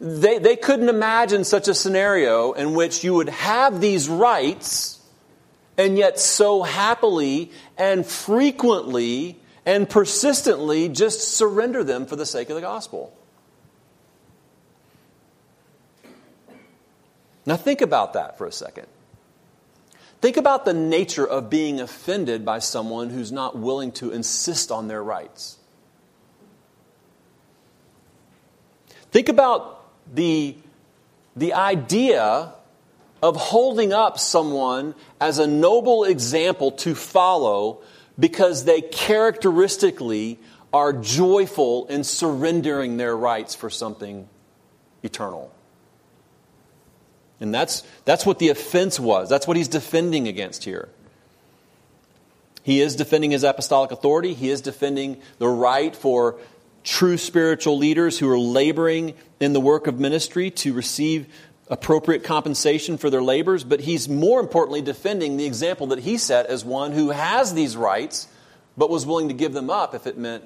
[0.00, 4.98] They, they couldn't imagine such a scenario in which you would have these rights
[5.76, 12.56] and yet so happily and frequently and persistently just surrender them for the sake of
[12.56, 13.16] the gospel.
[17.44, 18.86] Now, think about that for a second.
[20.20, 24.86] Think about the nature of being offended by someone who's not willing to insist on
[24.86, 25.56] their rights.
[29.10, 29.82] Think about
[30.14, 30.56] the,
[31.34, 32.52] the idea
[33.22, 37.82] of holding up someone as a noble example to follow
[38.18, 40.38] because they characteristically
[40.72, 44.28] are joyful in surrendering their rights for something
[45.02, 45.52] eternal.
[47.40, 49.28] And that's, that's what the offense was.
[49.28, 50.88] That's what he's defending against here.
[52.62, 54.34] He is defending his apostolic authority.
[54.34, 56.36] He is defending the right for
[56.84, 61.26] true spiritual leaders who are laboring in the work of ministry to receive
[61.68, 63.64] appropriate compensation for their labors.
[63.64, 67.76] But he's more importantly defending the example that he set as one who has these
[67.76, 68.28] rights
[68.76, 70.44] but was willing to give them up if it meant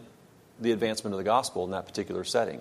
[0.60, 2.60] the advancement of the gospel in that particular setting.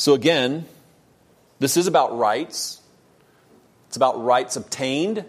[0.00, 0.64] So, again,
[1.58, 2.80] this is about rights.
[3.88, 5.26] It's about rights obtained,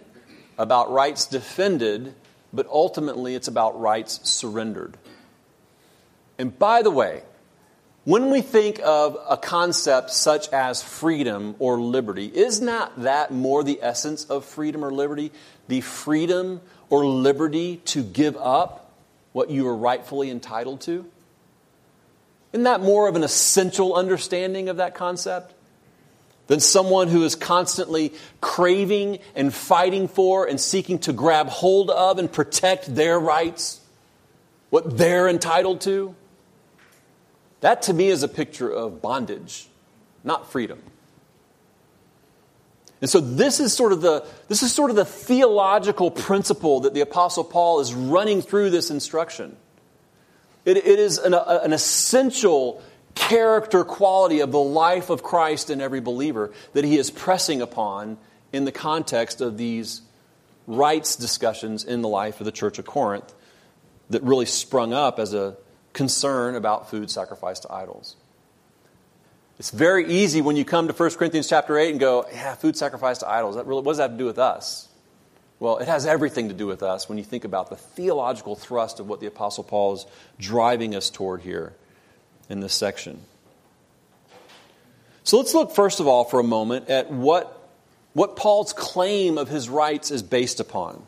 [0.56, 2.14] about rights defended,
[2.54, 4.96] but ultimately it's about rights surrendered.
[6.38, 7.20] And by the way,
[8.04, 13.62] when we think of a concept such as freedom or liberty, is not that more
[13.62, 15.32] the essence of freedom or liberty?
[15.68, 18.90] The freedom or liberty to give up
[19.32, 21.11] what you are rightfully entitled to?
[22.52, 25.54] Isn't that more of an essential understanding of that concept?
[26.48, 32.18] Than someone who is constantly craving and fighting for and seeking to grab hold of
[32.18, 33.80] and protect their rights,
[34.68, 36.14] what they're entitled to?
[37.60, 39.68] That to me is a picture of bondage,
[40.24, 40.82] not freedom.
[43.00, 46.94] And so this is sort of the this is sort of the theological principle that
[46.94, 49.56] the apostle Paul is running through this instruction.
[50.64, 52.82] It, it is an, an essential
[53.14, 58.18] character quality of the life of Christ in every believer that he is pressing upon
[58.52, 60.02] in the context of these
[60.66, 63.34] rights discussions in the life of the church of Corinth
[64.10, 65.56] that really sprung up as a
[65.92, 68.16] concern about food sacrificed to idols.
[69.58, 72.76] It's very easy when you come to 1 Corinthians chapter 8 and go, yeah, food
[72.76, 73.56] sacrificed to idols.
[73.56, 74.88] That really, what does that have to do with us?
[75.62, 78.98] Well, it has everything to do with us when you think about the theological thrust
[78.98, 81.72] of what the Apostle Paul is driving us toward here
[82.48, 83.20] in this section.
[85.22, 87.70] So let's look, first of all, for a moment at what,
[88.12, 91.00] what Paul's claim of his rights is based upon.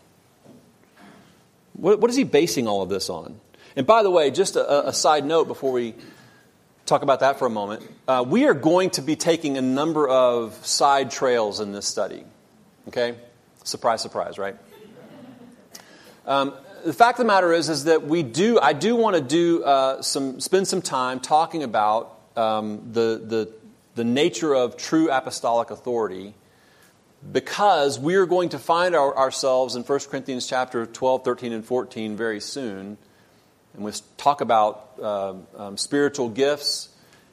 [1.72, 3.40] What, what is he basing all of this on?
[3.74, 5.96] And by the way, just a, a side note before we
[6.86, 10.06] talk about that for a moment, uh, we are going to be taking a number
[10.06, 12.22] of side trails in this study.
[12.86, 13.16] Okay?
[13.64, 14.56] Surprise, surprise, right?
[16.26, 18.58] Um, the fact of the matter is, is that we do.
[18.60, 23.52] I do want to do uh, some, spend some time talking about um, the, the
[23.94, 26.34] the nature of true apostolic authority,
[27.30, 31.64] because we are going to find our, ourselves in 1 Corinthians chapter 12, 13, and
[31.64, 32.98] 14 very soon,
[33.74, 36.88] and we talk about uh, um, spiritual gifts,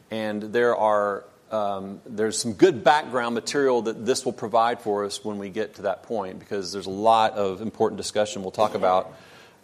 [0.10, 5.24] and there are um, there's some good background material that this will provide for us
[5.24, 8.74] when we get to that point because there's a lot of important discussion we'll talk
[8.74, 9.14] about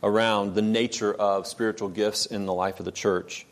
[0.04, 3.45] around the nature of spiritual gifts in the life of the church.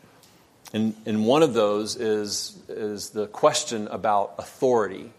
[0.74, 5.12] And, and one of those is, is the question about authority.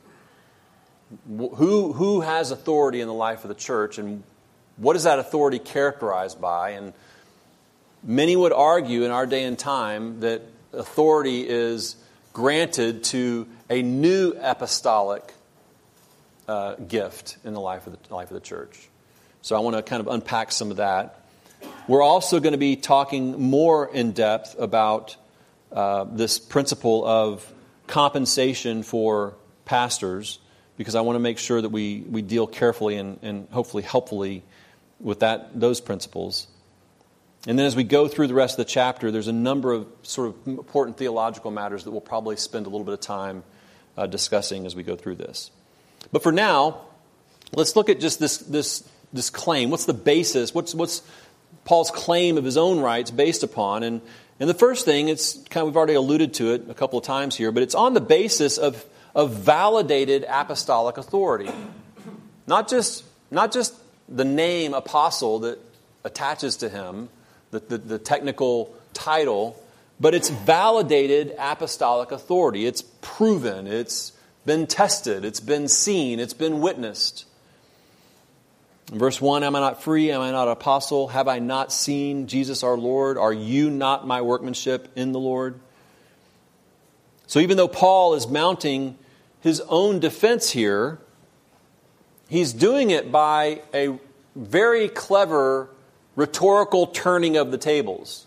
[1.29, 4.23] Who, who has authority in the life of the church, and
[4.77, 6.71] what is that authority characterized by?
[6.71, 6.93] And
[8.03, 11.97] many would argue in our day and time that authority is
[12.37, 15.33] granted to a new apostolic
[16.47, 18.91] uh, gift in the life of the life of the church.
[19.41, 21.23] So I want to kind of unpack some of that.
[21.89, 25.17] We're also going to be talking more in depth about
[25.73, 27.51] uh, this principle of
[27.87, 30.39] compensation for pastors
[30.77, 34.43] because I want to make sure that we, we deal carefully and, and hopefully helpfully
[35.01, 36.49] with that those principles.
[37.47, 39.87] And then as we go through the rest of the chapter, there's a number of
[40.03, 43.45] sort of important theological matters that we'll probably spend a little bit of time
[43.97, 45.53] uh, discussing as we go through this.
[46.11, 46.81] But for now,
[47.55, 49.71] let's look at just this, this, this claim.
[49.71, 50.53] What's the basis?
[50.53, 51.03] What's, what's
[51.65, 53.85] Paul's claim of his own rights based upon?
[53.85, 54.01] And,
[54.41, 57.05] and the first thing, it's kind of, we've already alluded to it a couple of
[57.05, 58.85] times here, but it's on the basis of,
[59.15, 61.51] of validated apostolic authority.
[62.49, 63.73] Not just, not just
[64.09, 65.59] the name apostle that
[66.05, 67.09] attaches to him,
[67.51, 69.63] the, the, the technical title,
[70.01, 72.67] but it's validated apostolic authority.
[72.67, 74.13] It's proven, it's
[74.45, 77.27] been tested, it's been seen, it's been witnessed.
[78.93, 80.11] In verse 1 Am I not free?
[80.11, 81.09] Am I not an apostle?
[81.09, 83.19] Have I not seen Jesus our Lord?
[83.19, 85.59] Are you not my workmanship in the Lord?
[87.27, 88.97] So even though Paul is mounting
[89.41, 90.99] his own defense here,
[92.29, 93.99] he's doing it by a
[94.37, 95.71] very clever
[96.17, 98.27] rhetorical turning of the tables,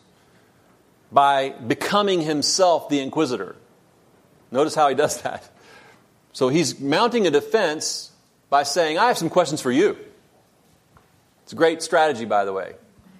[1.12, 3.56] by becoming himself the inquisitor.
[4.52, 5.50] Notice how he does that.
[6.34, 8.12] So he's mounting a defense
[8.50, 9.98] by saying, I have some questions for you.
[11.44, 12.76] It's a great strategy, by the way.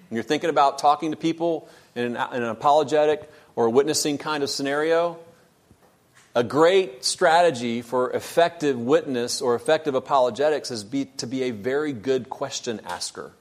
[0.08, 4.42] When you're thinking about talking to people in an, in an apologetic or witnessing kind
[4.44, 5.18] of scenario,
[6.34, 11.92] a great strategy for effective witness or effective apologetics is be, to be a very
[11.92, 13.32] good question asker.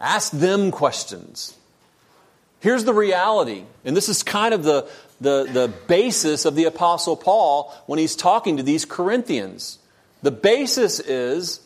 [0.00, 1.56] Ask them questions.
[2.60, 4.88] Here's the reality, and this is kind of the,
[5.20, 9.78] the, the basis of the Apostle Paul when he's talking to these Corinthians.
[10.22, 11.60] The basis is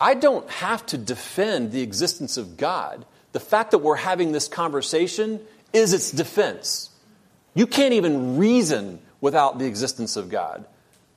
[0.00, 3.04] I don't have to defend the existence of God.
[3.32, 5.40] The fact that we're having this conversation
[5.72, 6.90] is its defense.
[7.54, 10.64] You can't even reason without the existence of God.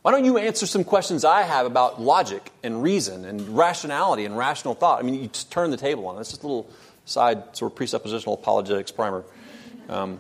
[0.06, 4.38] Why don't you answer some questions I have about logic and reason and rationality and
[4.38, 5.00] rational thought?
[5.00, 6.16] I mean, you just turn the table on.
[6.16, 6.70] That's just a little
[7.06, 9.24] side sort of presuppositional apologetics primer.
[9.90, 10.20] Um,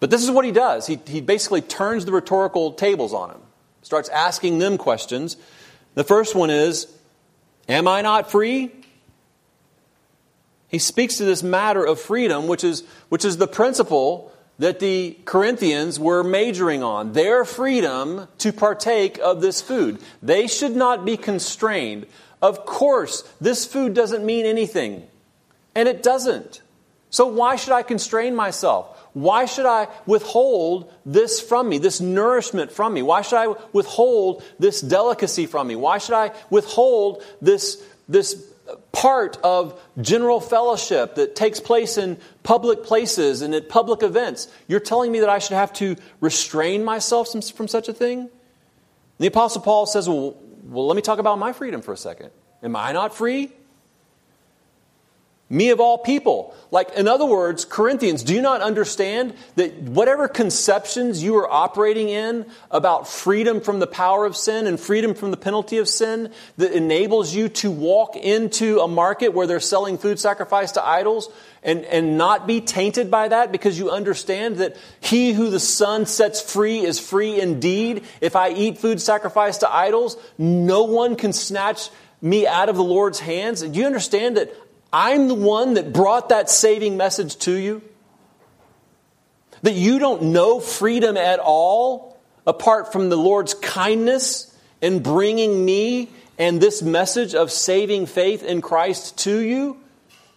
[0.00, 0.86] but this is what he does.
[0.86, 3.42] He, he basically turns the rhetorical tables on him,
[3.82, 5.36] starts asking them questions.
[5.92, 6.86] The first one is
[7.68, 8.72] Am I not free?
[10.68, 15.18] He speaks to this matter of freedom, which is, which is the principle that the
[15.24, 20.00] Corinthians were majoring on their freedom to partake of this food.
[20.22, 22.06] They should not be constrained.
[22.40, 25.06] Of course, this food doesn't mean anything,
[25.74, 26.60] and it doesn't.
[27.10, 28.94] So, why should I constrain myself?
[29.12, 33.02] Why should I withhold this from me, this nourishment from me?
[33.02, 35.76] Why should I withhold this delicacy from me?
[35.76, 38.44] Why should I withhold this, this
[38.92, 44.48] part of general fellowship that takes place in public places and at public events?
[44.68, 48.30] You're telling me that I should have to restrain myself from, such a thing?
[49.18, 52.30] the Apostle Paul says, well, well, let me talk about my freedom for a second.
[52.62, 53.52] Am I not free?
[55.50, 56.54] Me of all people.
[56.70, 62.08] Like, in other words, Corinthians, do you not understand that whatever conceptions you are operating
[62.08, 66.32] in about freedom from the power of sin and freedom from the penalty of sin
[66.56, 71.28] that enables you to walk into a market where they're selling food sacrificed to idols
[71.62, 76.06] and, and not be tainted by that because you understand that he who the Son
[76.06, 78.04] sets free is free indeed?
[78.22, 81.90] If I eat food sacrificed to idols, no one can snatch
[82.24, 83.60] me out of the Lord's hands.
[83.60, 84.50] Do you understand that
[84.94, 87.82] I'm the one that brought that saving message to you?
[89.62, 92.16] That you don't know freedom at all
[92.46, 98.62] apart from the Lord's kindness in bringing me and this message of saving faith in
[98.62, 99.78] Christ to you?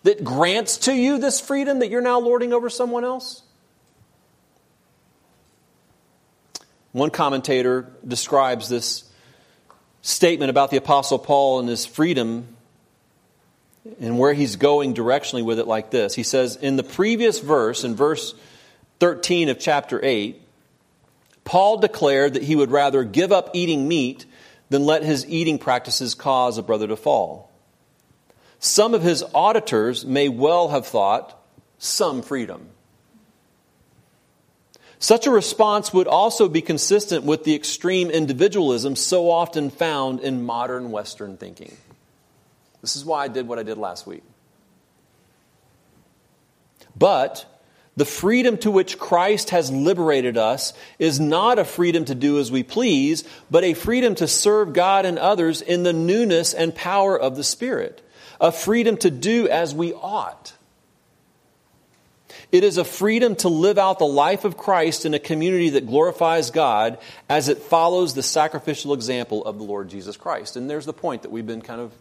[0.02, 3.44] That grants to you this freedom that you're now lording over someone else?
[6.94, 9.04] One commentator describes this
[10.02, 12.57] statement about the Apostle Paul and his freedom
[14.00, 16.16] and where he's going directionally with it like this.
[16.16, 18.34] He says, in the previous verse, in verse
[19.00, 20.42] 13 of chapter 8,
[21.44, 24.26] Paul declared that he would rather give up eating meat
[24.70, 27.52] than let his eating practices cause a brother to fall.
[28.60, 31.40] Some of his auditors may well have thought
[31.78, 32.70] some freedom.
[35.00, 40.44] Such a response would also be consistent with the extreme individualism so often found in
[40.44, 41.78] modern Western thinking.
[42.88, 44.24] This is why I did what I did last week.
[46.98, 47.46] But
[47.98, 52.50] the freedom to which Christ has liberated us is not a freedom to do as
[52.50, 57.20] we please, but a freedom to serve God and others in the newness and power
[57.20, 58.02] of the Spirit.
[58.40, 60.54] A freedom to do as we ought.
[62.54, 65.88] It is a freedom to live out the life of Christ in a community that
[65.88, 70.56] glorifies God as it follows the sacrificial example of the Lord Jesus Christ.
[70.56, 71.92] And there's the point that we've been kind of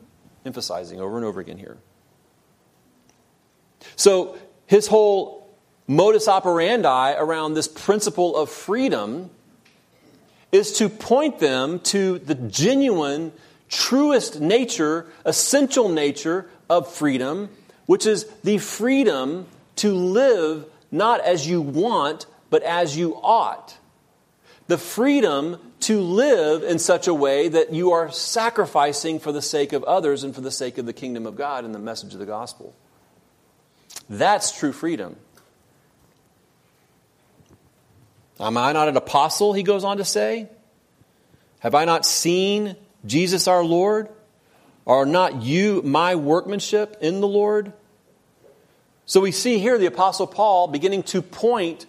[0.47, 1.79] emphasizing over and over again here.
[3.97, 4.37] So,
[4.67, 5.49] his whole
[5.87, 9.31] modus operandi around this principle of freedom
[10.53, 13.33] is to point them to the genuine,
[13.69, 17.49] truest nature, essential nature of freedom,
[17.87, 23.77] which is the freedom to live not as you want, but as you ought.
[24.69, 29.73] The freedom to live in such a way that you are sacrificing for the sake
[29.73, 32.19] of others and for the sake of the kingdom of God and the message of
[32.19, 32.75] the gospel.
[34.09, 35.17] That's true freedom.
[38.39, 40.49] Am I not an apostle, he goes on to say?
[41.61, 44.09] Have I not seen Jesus our Lord?
[44.87, 47.73] Are not you my workmanship in the Lord?
[49.07, 51.87] So we see here the apostle Paul beginning to point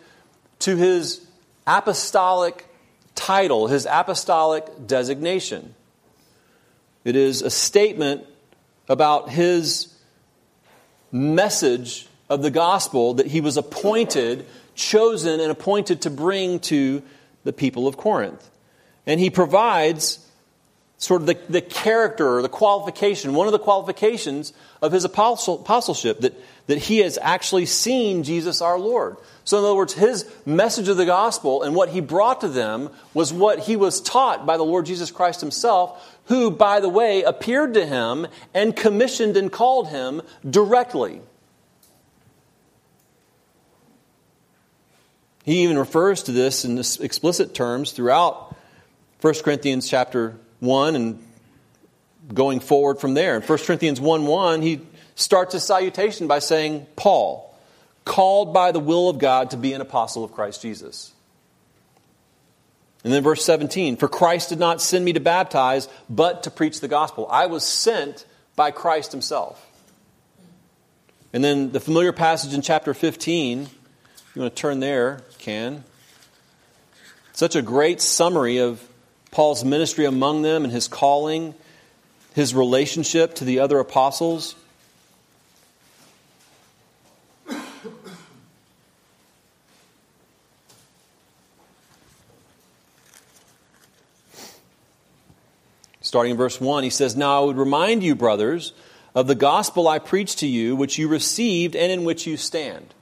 [0.59, 1.25] to his
[1.65, 2.66] apostolic
[3.18, 5.76] title, his apostolic designation.
[7.03, 8.26] It is a statement
[8.88, 9.93] about his
[11.11, 14.45] message of the gospel that he was appointed,
[14.76, 17.01] chosen, and appointed to bring to
[17.43, 18.49] the people of Corinth.
[19.05, 20.26] And he provides
[20.97, 24.51] sort of the, the character or the qualification, one of the qualifications
[24.82, 26.34] of his apostle, apostleship, that,
[26.68, 29.18] that he has actually seen Jesus our Lord.
[29.47, 32.89] So, in other words, his message of the gospel and what he brought to them
[33.13, 37.23] was what he was taught by the Lord Jesus Christ himself, who, by the way,
[37.23, 41.21] appeared to him and commissioned and called him directly.
[45.45, 48.53] He even refers to this in explicit terms throughout
[49.21, 51.25] 1 Corinthians chapter 1 and
[52.33, 53.37] going forward from there.
[53.37, 54.81] In 1 Corinthians 1 1, he
[55.15, 57.46] starts his salutation by saying, Paul,
[58.08, 61.14] called by the will of God to be an apostle of Christ Jesus.
[63.03, 66.80] And then verse 17, for Christ did not send me to baptize, but to preach
[66.80, 67.28] the gospel.
[67.30, 69.64] I was sent by Christ himself.
[71.32, 73.68] And then the familiar passage in chapter 15,
[74.34, 75.84] you want to turn there, can.
[77.34, 78.82] Such a great summary of
[79.32, 81.53] Paul's ministry among them and his calling,
[82.34, 84.55] his relationship to the other apostles.
[96.08, 98.72] Starting in verse 1, he says, Now I would remind you, brothers,
[99.14, 102.93] of the gospel I preached to you, which you received and in which you stand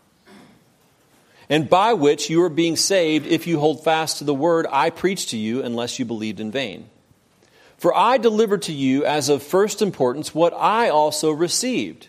[1.50, 4.90] and by which you are being saved if you hold fast to the word I
[4.90, 6.90] preached to you, unless you believed in vain.
[7.78, 12.08] For I delivered to you as of first importance what I also received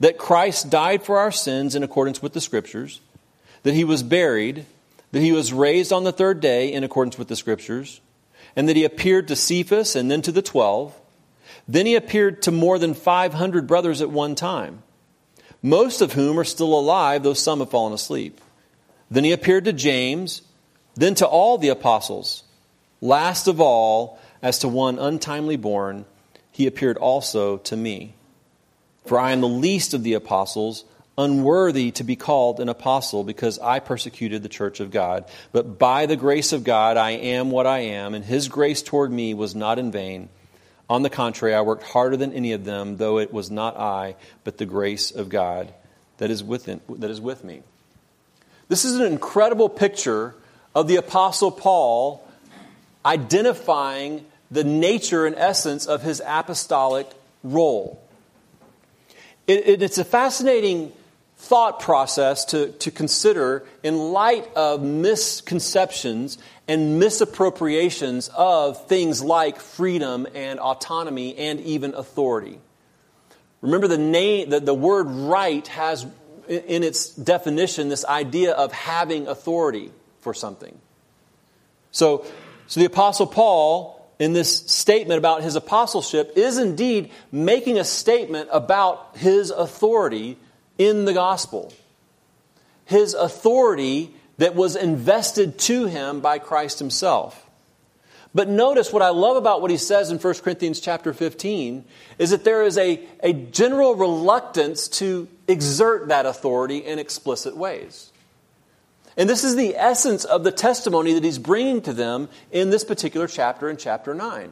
[0.00, 3.00] that Christ died for our sins in accordance with the Scriptures,
[3.62, 4.66] that he was buried,
[5.12, 8.00] that he was raised on the third day in accordance with the Scriptures,
[8.56, 10.94] and that he appeared to Cephas and then to the twelve.
[11.68, 14.82] Then he appeared to more than 500 brothers at one time,
[15.62, 18.40] most of whom are still alive, though some have fallen asleep.
[19.10, 20.42] Then he appeared to James,
[20.94, 22.42] then to all the apostles.
[23.00, 26.04] Last of all, as to one untimely born,
[26.50, 28.14] he appeared also to me.
[29.06, 30.84] For I am the least of the apostles,
[31.18, 35.24] unworthy to be called an apostle, because I persecuted the church of God.
[35.52, 39.10] But by the grace of God, I am what I am, and his grace toward
[39.12, 40.28] me was not in vain.
[40.88, 44.16] On the contrary, I worked harder than any of them, though it was not I,
[44.44, 45.72] but the grace of God
[46.18, 47.62] that is, within, that is with me.
[48.68, 50.34] This is an incredible picture
[50.74, 52.26] of the Apostle Paul
[53.04, 57.10] identifying the nature and essence of his apostolic
[57.42, 58.02] role.
[59.46, 60.92] It, it, it's a fascinating
[61.42, 66.38] thought process to, to consider in light of misconceptions
[66.68, 72.60] and misappropriations of things like freedom and autonomy and even authority.
[73.60, 76.06] Remember, the, name, the, the word right has
[76.48, 79.90] in its definition this idea of having authority
[80.20, 80.78] for something.
[81.90, 82.24] So,
[82.68, 88.48] so the Apostle Paul, in this statement about his apostleship, is indeed making a statement
[88.52, 90.38] about his authority
[90.78, 91.72] in the gospel.
[92.84, 97.46] His authority that was invested to him by Christ himself.
[98.34, 101.84] But notice what I love about what he says in 1 Corinthians chapter 15
[102.18, 108.10] is that there is a, a general reluctance to exert that authority in explicit ways.
[109.18, 112.84] And this is the essence of the testimony that he's bringing to them in this
[112.84, 114.50] particular chapter, in chapter 9.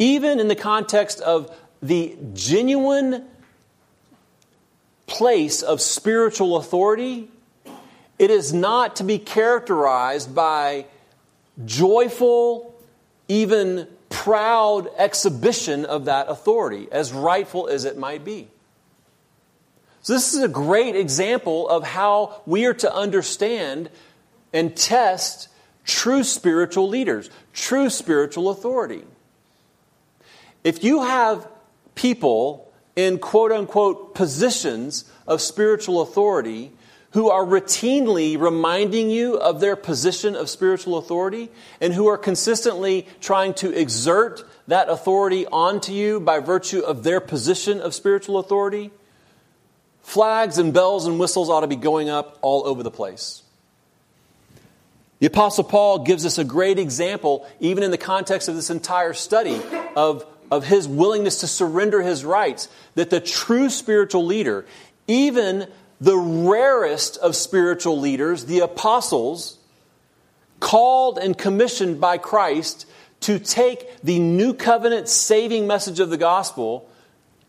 [0.00, 3.24] Even in the context of the genuine
[5.06, 7.28] place of spiritual authority,
[8.18, 10.86] it is not to be characterized by
[11.64, 12.74] joyful,
[13.28, 18.48] even proud exhibition of that authority, as rightful as it might be.
[20.02, 23.88] So, this is a great example of how we are to understand
[24.52, 25.48] and test
[25.84, 29.04] true spiritual leaders, true spiritual authority.
[30.64, 31.46] If you have
[31.94, 36.72] people in quote unquote positions of spiritual authority
[37.12, 43.06] who are routinely reminding you of their position of spiritual authority and who are consistently
[43.20, 48.90] trying to exert that authority onto you by virtue of their position of spiritual authority,
[50.02, 53.42] flags and bells and whistles ought to be going up all over the place.
[55.18, 59.12] The Apostle Paul gives us a great example, even in the context of this entire
[59.12, 59.60] study,
[59.94, 64.66] of, of his willingness to surrender his rights, that the true spiritual leader,
[65.08, 65.66] even
[65.98, 69.56] the rarest of spiritual leaders, the apostles,
[70.60, 72.86] called and commissioned by Christ
[73.20, 76.86] to take the new covenant saving message of the gospel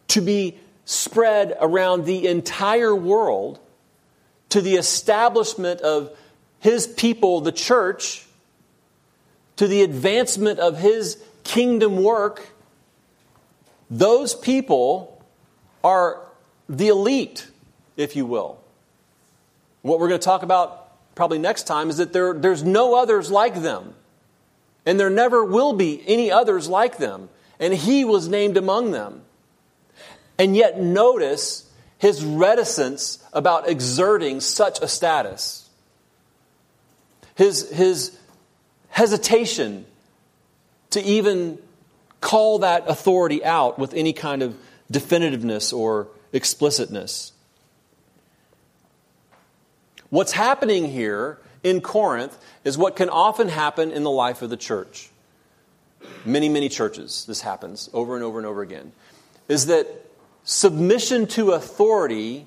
[0.07, 3.59] to be spread around the entire world
[4.47, 6.09] to the establishment of
[6.59, 8.25] his people, the church,
[9.57, 12.47] to the advancement of his kingdom work,
[13.93, 15.23] those people
[15.83, 16.19] are
[16.67, 17.47] the elite,
[17.95, 18.59] if you will.
[19.83, 23.29] What we're going to talk about probably next time is that there, there's no others
[23.29, 23.93] like them.
[24.85, 27.29] And there never will be any others like them.
[27.59, 29.21] And he was named among them.
[30.39, 31.69] And yet, notice
[31.99, 35.69] his reticence about exerting such a status.
[37.35, 38.17] His, his
[38.89, 39.85] hesitation
[40.89, 41.59] to even
[42.23, 44.55] call that authority out with any kind of
[44.91, 47.33] definitiveness or explicitness.
[50.09, 54.57] What's happening here in Corinth is what can often happen in the life of the
[54.57, 55.09] church.
[56.23, 58.93] Many, many churches, this happens over and over and over again.
[59.49, 59.87] Is that
[60.45, 62.45] submission to authority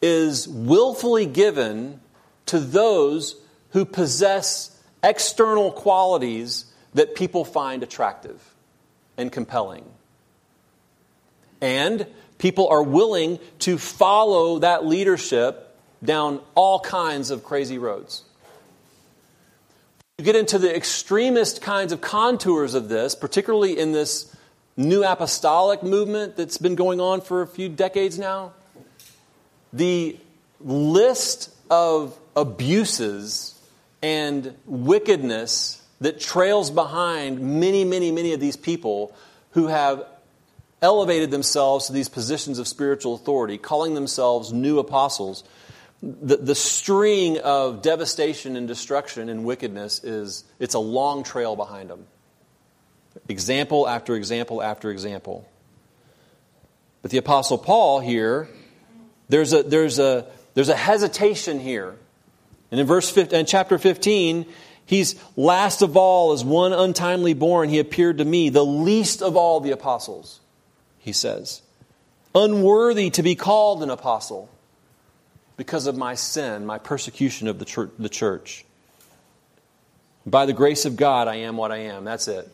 [0.00, 2.00] is willfully given
[2.46, 3.36] to those
[3.70, 6.64] who possess external qualities
[6.94, 8.51] that people find attractive
[9.16, 9.84] and compelling.
[11.60, 12.06] And
[12.38, 18.22] people are willing to follow that leadership down all kinds of crazy roads.
[20.18, 24.34] You get into the extremist kinds of contours of this, particularly in this
[24.76, 28.52] new apostolic movement that's been going on for a few decades now.
[29.72, 30.16] The
[30.60, 33.58] list of abuses
[34.02, 39.14] and wickedness that trails behind many, many, many of these people
[39.52, 40.04] who have
[40.80, 45.44] elevated themselves to these positions of spiritual authority, calling themselves new apostles.
[46.02, 51.90] The, the string of devastation and destruction and wickedness is it's a long trail behind
[51.90, 52.06] them
[53.28, 55.48] example after example after example.
[57.02, 58.48] But the apostle paul here
[59.28, 61.94] there's a there's a there's a hesitation here.
[62.70, 64.46] And in verse 15, in chapter 15
[64.92, 69.36] he's last of all as one untimely born he appeared to me the least of
[69.36, 70.40] all the apostles
[70.98, 71.62] he says
[72.34, 74.48] unworthy to be called an apostle
[75.56, 78.64] because of my sin, my persecution of the church.
[80.24, 82.04] By the grace of God, I am what I am.
[82.04, 82.48] That's it.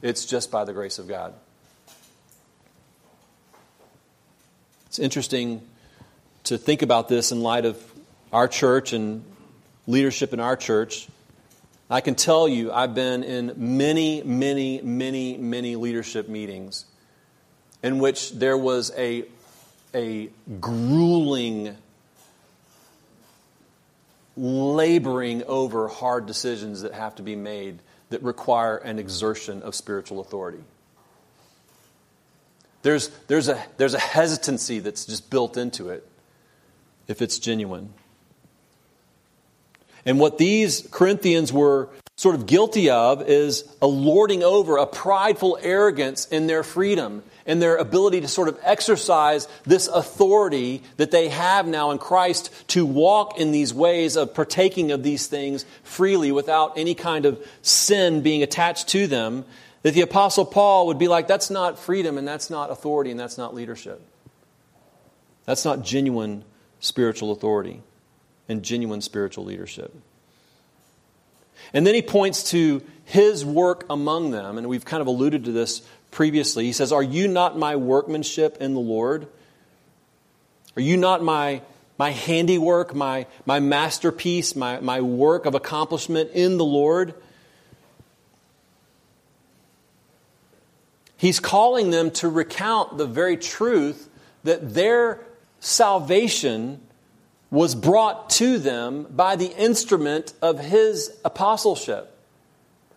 [0.00, 1.34] It's just by the grace of God.
[4.86, 5.62] It's interesting
[6.44, 7.82] to think about this in light of
[8.32, 9.24] our church and
[9.86, 11.06] leadership in our church.
[11.92, 16.86] I can tell you, I've been in many, many, many, many leadership meetings
[17.82, 19.26] in which there was a,
[19.94, 21.76] a grueling
[24.38, 30.20] laboring over hard decisions that have to be made that require an exertion of spiritual
[30.20, 30.64] authority.
[32.80, 36.08] There's, there's, a, there's a hesitancy that's just built into it
[37.06, 37.92] if it's genuine.
[40.04, 45.58] And what these Corinthians were sort of guilty of is a lording over, a prideful
[45.62, 51.28] arrogance in their freedom and their ability to sort of exercise this authority that they
[51.28, 56.30] have now in Christ to walk in these ways of partaking of these things freely
[56.30, 59.44] without any kind of sin being attached to them,
[59.82, 63.18] that the Apostle Paul would be like, that's not freedom and that's not authority and
[63.18, 64.00] that's not leadership.
[65.44, 66.44] That's not genuine
[66.78, 67.82] spiritual authority
[68.48, 69.94] and genuine spiritual leadership.
[71.72, 75.52] And then he points to his work among them, and we've kind of alluded to
[75.52, 76.64] this previously.
[76.64, 79.26] He says, Are you not my workmanship in the Lord?
[80.76, 81.62] Are you not my,
[81.98, 87.14] my handiwork, my, my masterpiece, my, my work of accomplishment in the Lord?
[91.16, 94.08] He's calling them to recount the very truth
[94.44, 95.20] that their
[95.60, 96.80] salvation
[97.52, 102.12] was brought to them by the instrument of his apostleship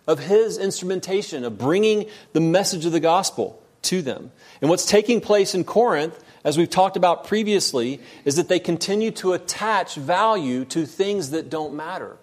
[0.06, 4.30] of his instrumentation of bringing the message of the gospel to them.
[4.60, 9.10] And what's taking place in Corinth, as we've talked about previously, is that they continue
[9.12, 12.16] to attach value to things that don't matter.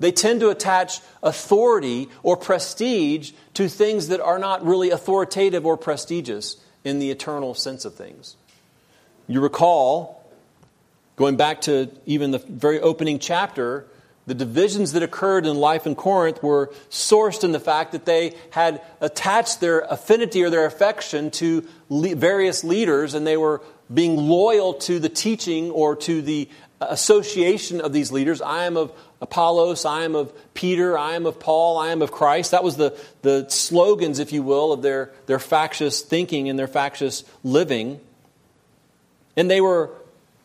[0.00, 5.76] They tend to attach authority or prestige to things that are not really authoritative or
[5.76, 8.36] prestigious in the eternal sense of things.
[9.26, 10.17] You recall,
[11.18, 13.84] going back to even the very opening chapter,
[14.26, 18.34] the divisions that occurred in life in Corinth were sourced in the fact that they
[18.50, 23.60] had attached their affinity or their affection to various leaders and they were
[23.92, 26.48] being loyal to the teaching or to the
[26.80, 28.40] association of these leaders.
[28.40, 32.12] I am of Apollos, I am of Peter, I am of Paul, I am of
[32.12, 32.52] Christ.
[32.52, 36.68] That was the, the slogans, if you will, of their, their factious thinking and their
[36.68, 37.98] factious living.
[39.36, 39.90] And they were,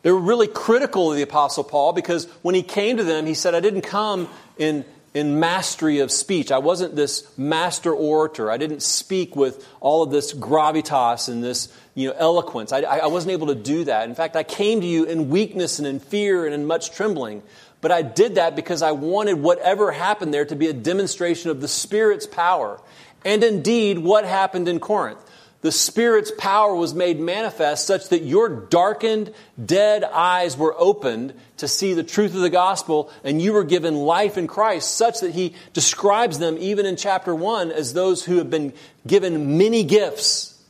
[0.04, 3.32] they were really critical of the Apostle Paul because when he came to them, he
[3.32, 4.28] said, I didn't come
[4.58, 4.84] in
[5.14, 6.50] in mastery of speech.
[6.52, 8.50] I wasn't this master orator.
[8.50, 12.72] I didn't speak with all of this gravitas and this you know, eloquence.
[12.72, 14.08] I, I wasn't able to do that.
[14.08, 17.42] In fact, I came to you in weakness and in fear and in much trembling.
[17.80, 21.60] But I did that because I wanted whatever happened there to be a demonstration of
[21.60, 22.80] the Spirit's power.
[23.24, 25.20] And indeed, what happened in Corinth?
[25.64, 29.32] The Spirit's power was made manifest such that your darkened,
[29.64, 33.94] dead eyes were opened to see the truth of the gospel, and you were given
[33.94, 38.36] life in Christ, such that he describes them, even in chapter 1, as those who
[38.36, 38.74] have been
[39.06, 40.62] given many gifts.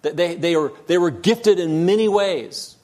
[0.00, 2.76] That they, they, were, they were gifted in many ways.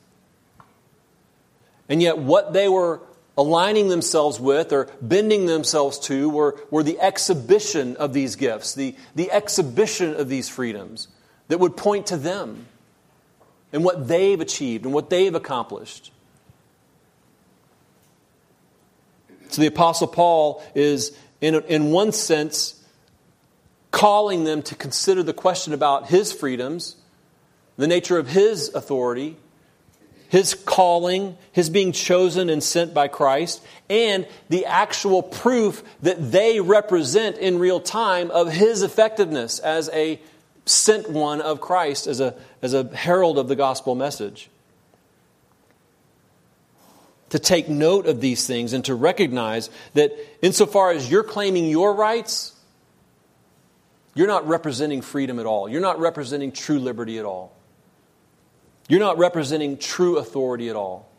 [1.88, 3.00] And yet, what they were
[3.36, 8.94] aligning themselves with or bending themselves to were, were the exhibition of these gifts, the,
[9.14, 11.08] the exhibition of these freedoms
[11.48, 12.66] that would point to them
[13.72, 16.12] and what they've achieved and what they've accomplished.
[19.48, 22.82] So the Apostle Paul is, in, in one sense,
[23.90, 26.96] calling them to consider the question about his freedoms,
[27.76, 29.36] the nature of his authority,
[30.28, 36.60] his calling, his being chosen and sent by Christ, and the actual proof that they
[36.60, 40.20] represent in real time of his effectiveness as a
[40.64, 44.50] sent one of Christ, as a, as a herald of the gospel message.
[47.30, 50.12] To take note of these things and to recognize that
[50.42, 52.52] insofar as you're claiming your rights,
[54.14, 55.68] you're not representing freedom at all.
[55.68, 57.55] You're not representing true liberty at all.
[58.88, 61.10] You're not representing true authority at all.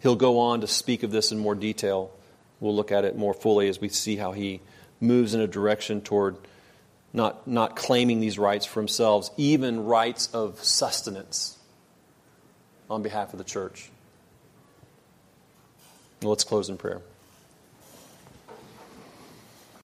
[0.00, 2.12] He'll go on to speak of this in more detail.
[2.60, 4.60] We'll look at it more fully as we see how he
[5.00, 6.36] moves in a direction toward
[7.12, 11.58] not, not claiming these rights for themselves, even rights of sustenance
[12.88, 13.90] on behalf of the church.
[16.22, 17.00] Let's close in prayer.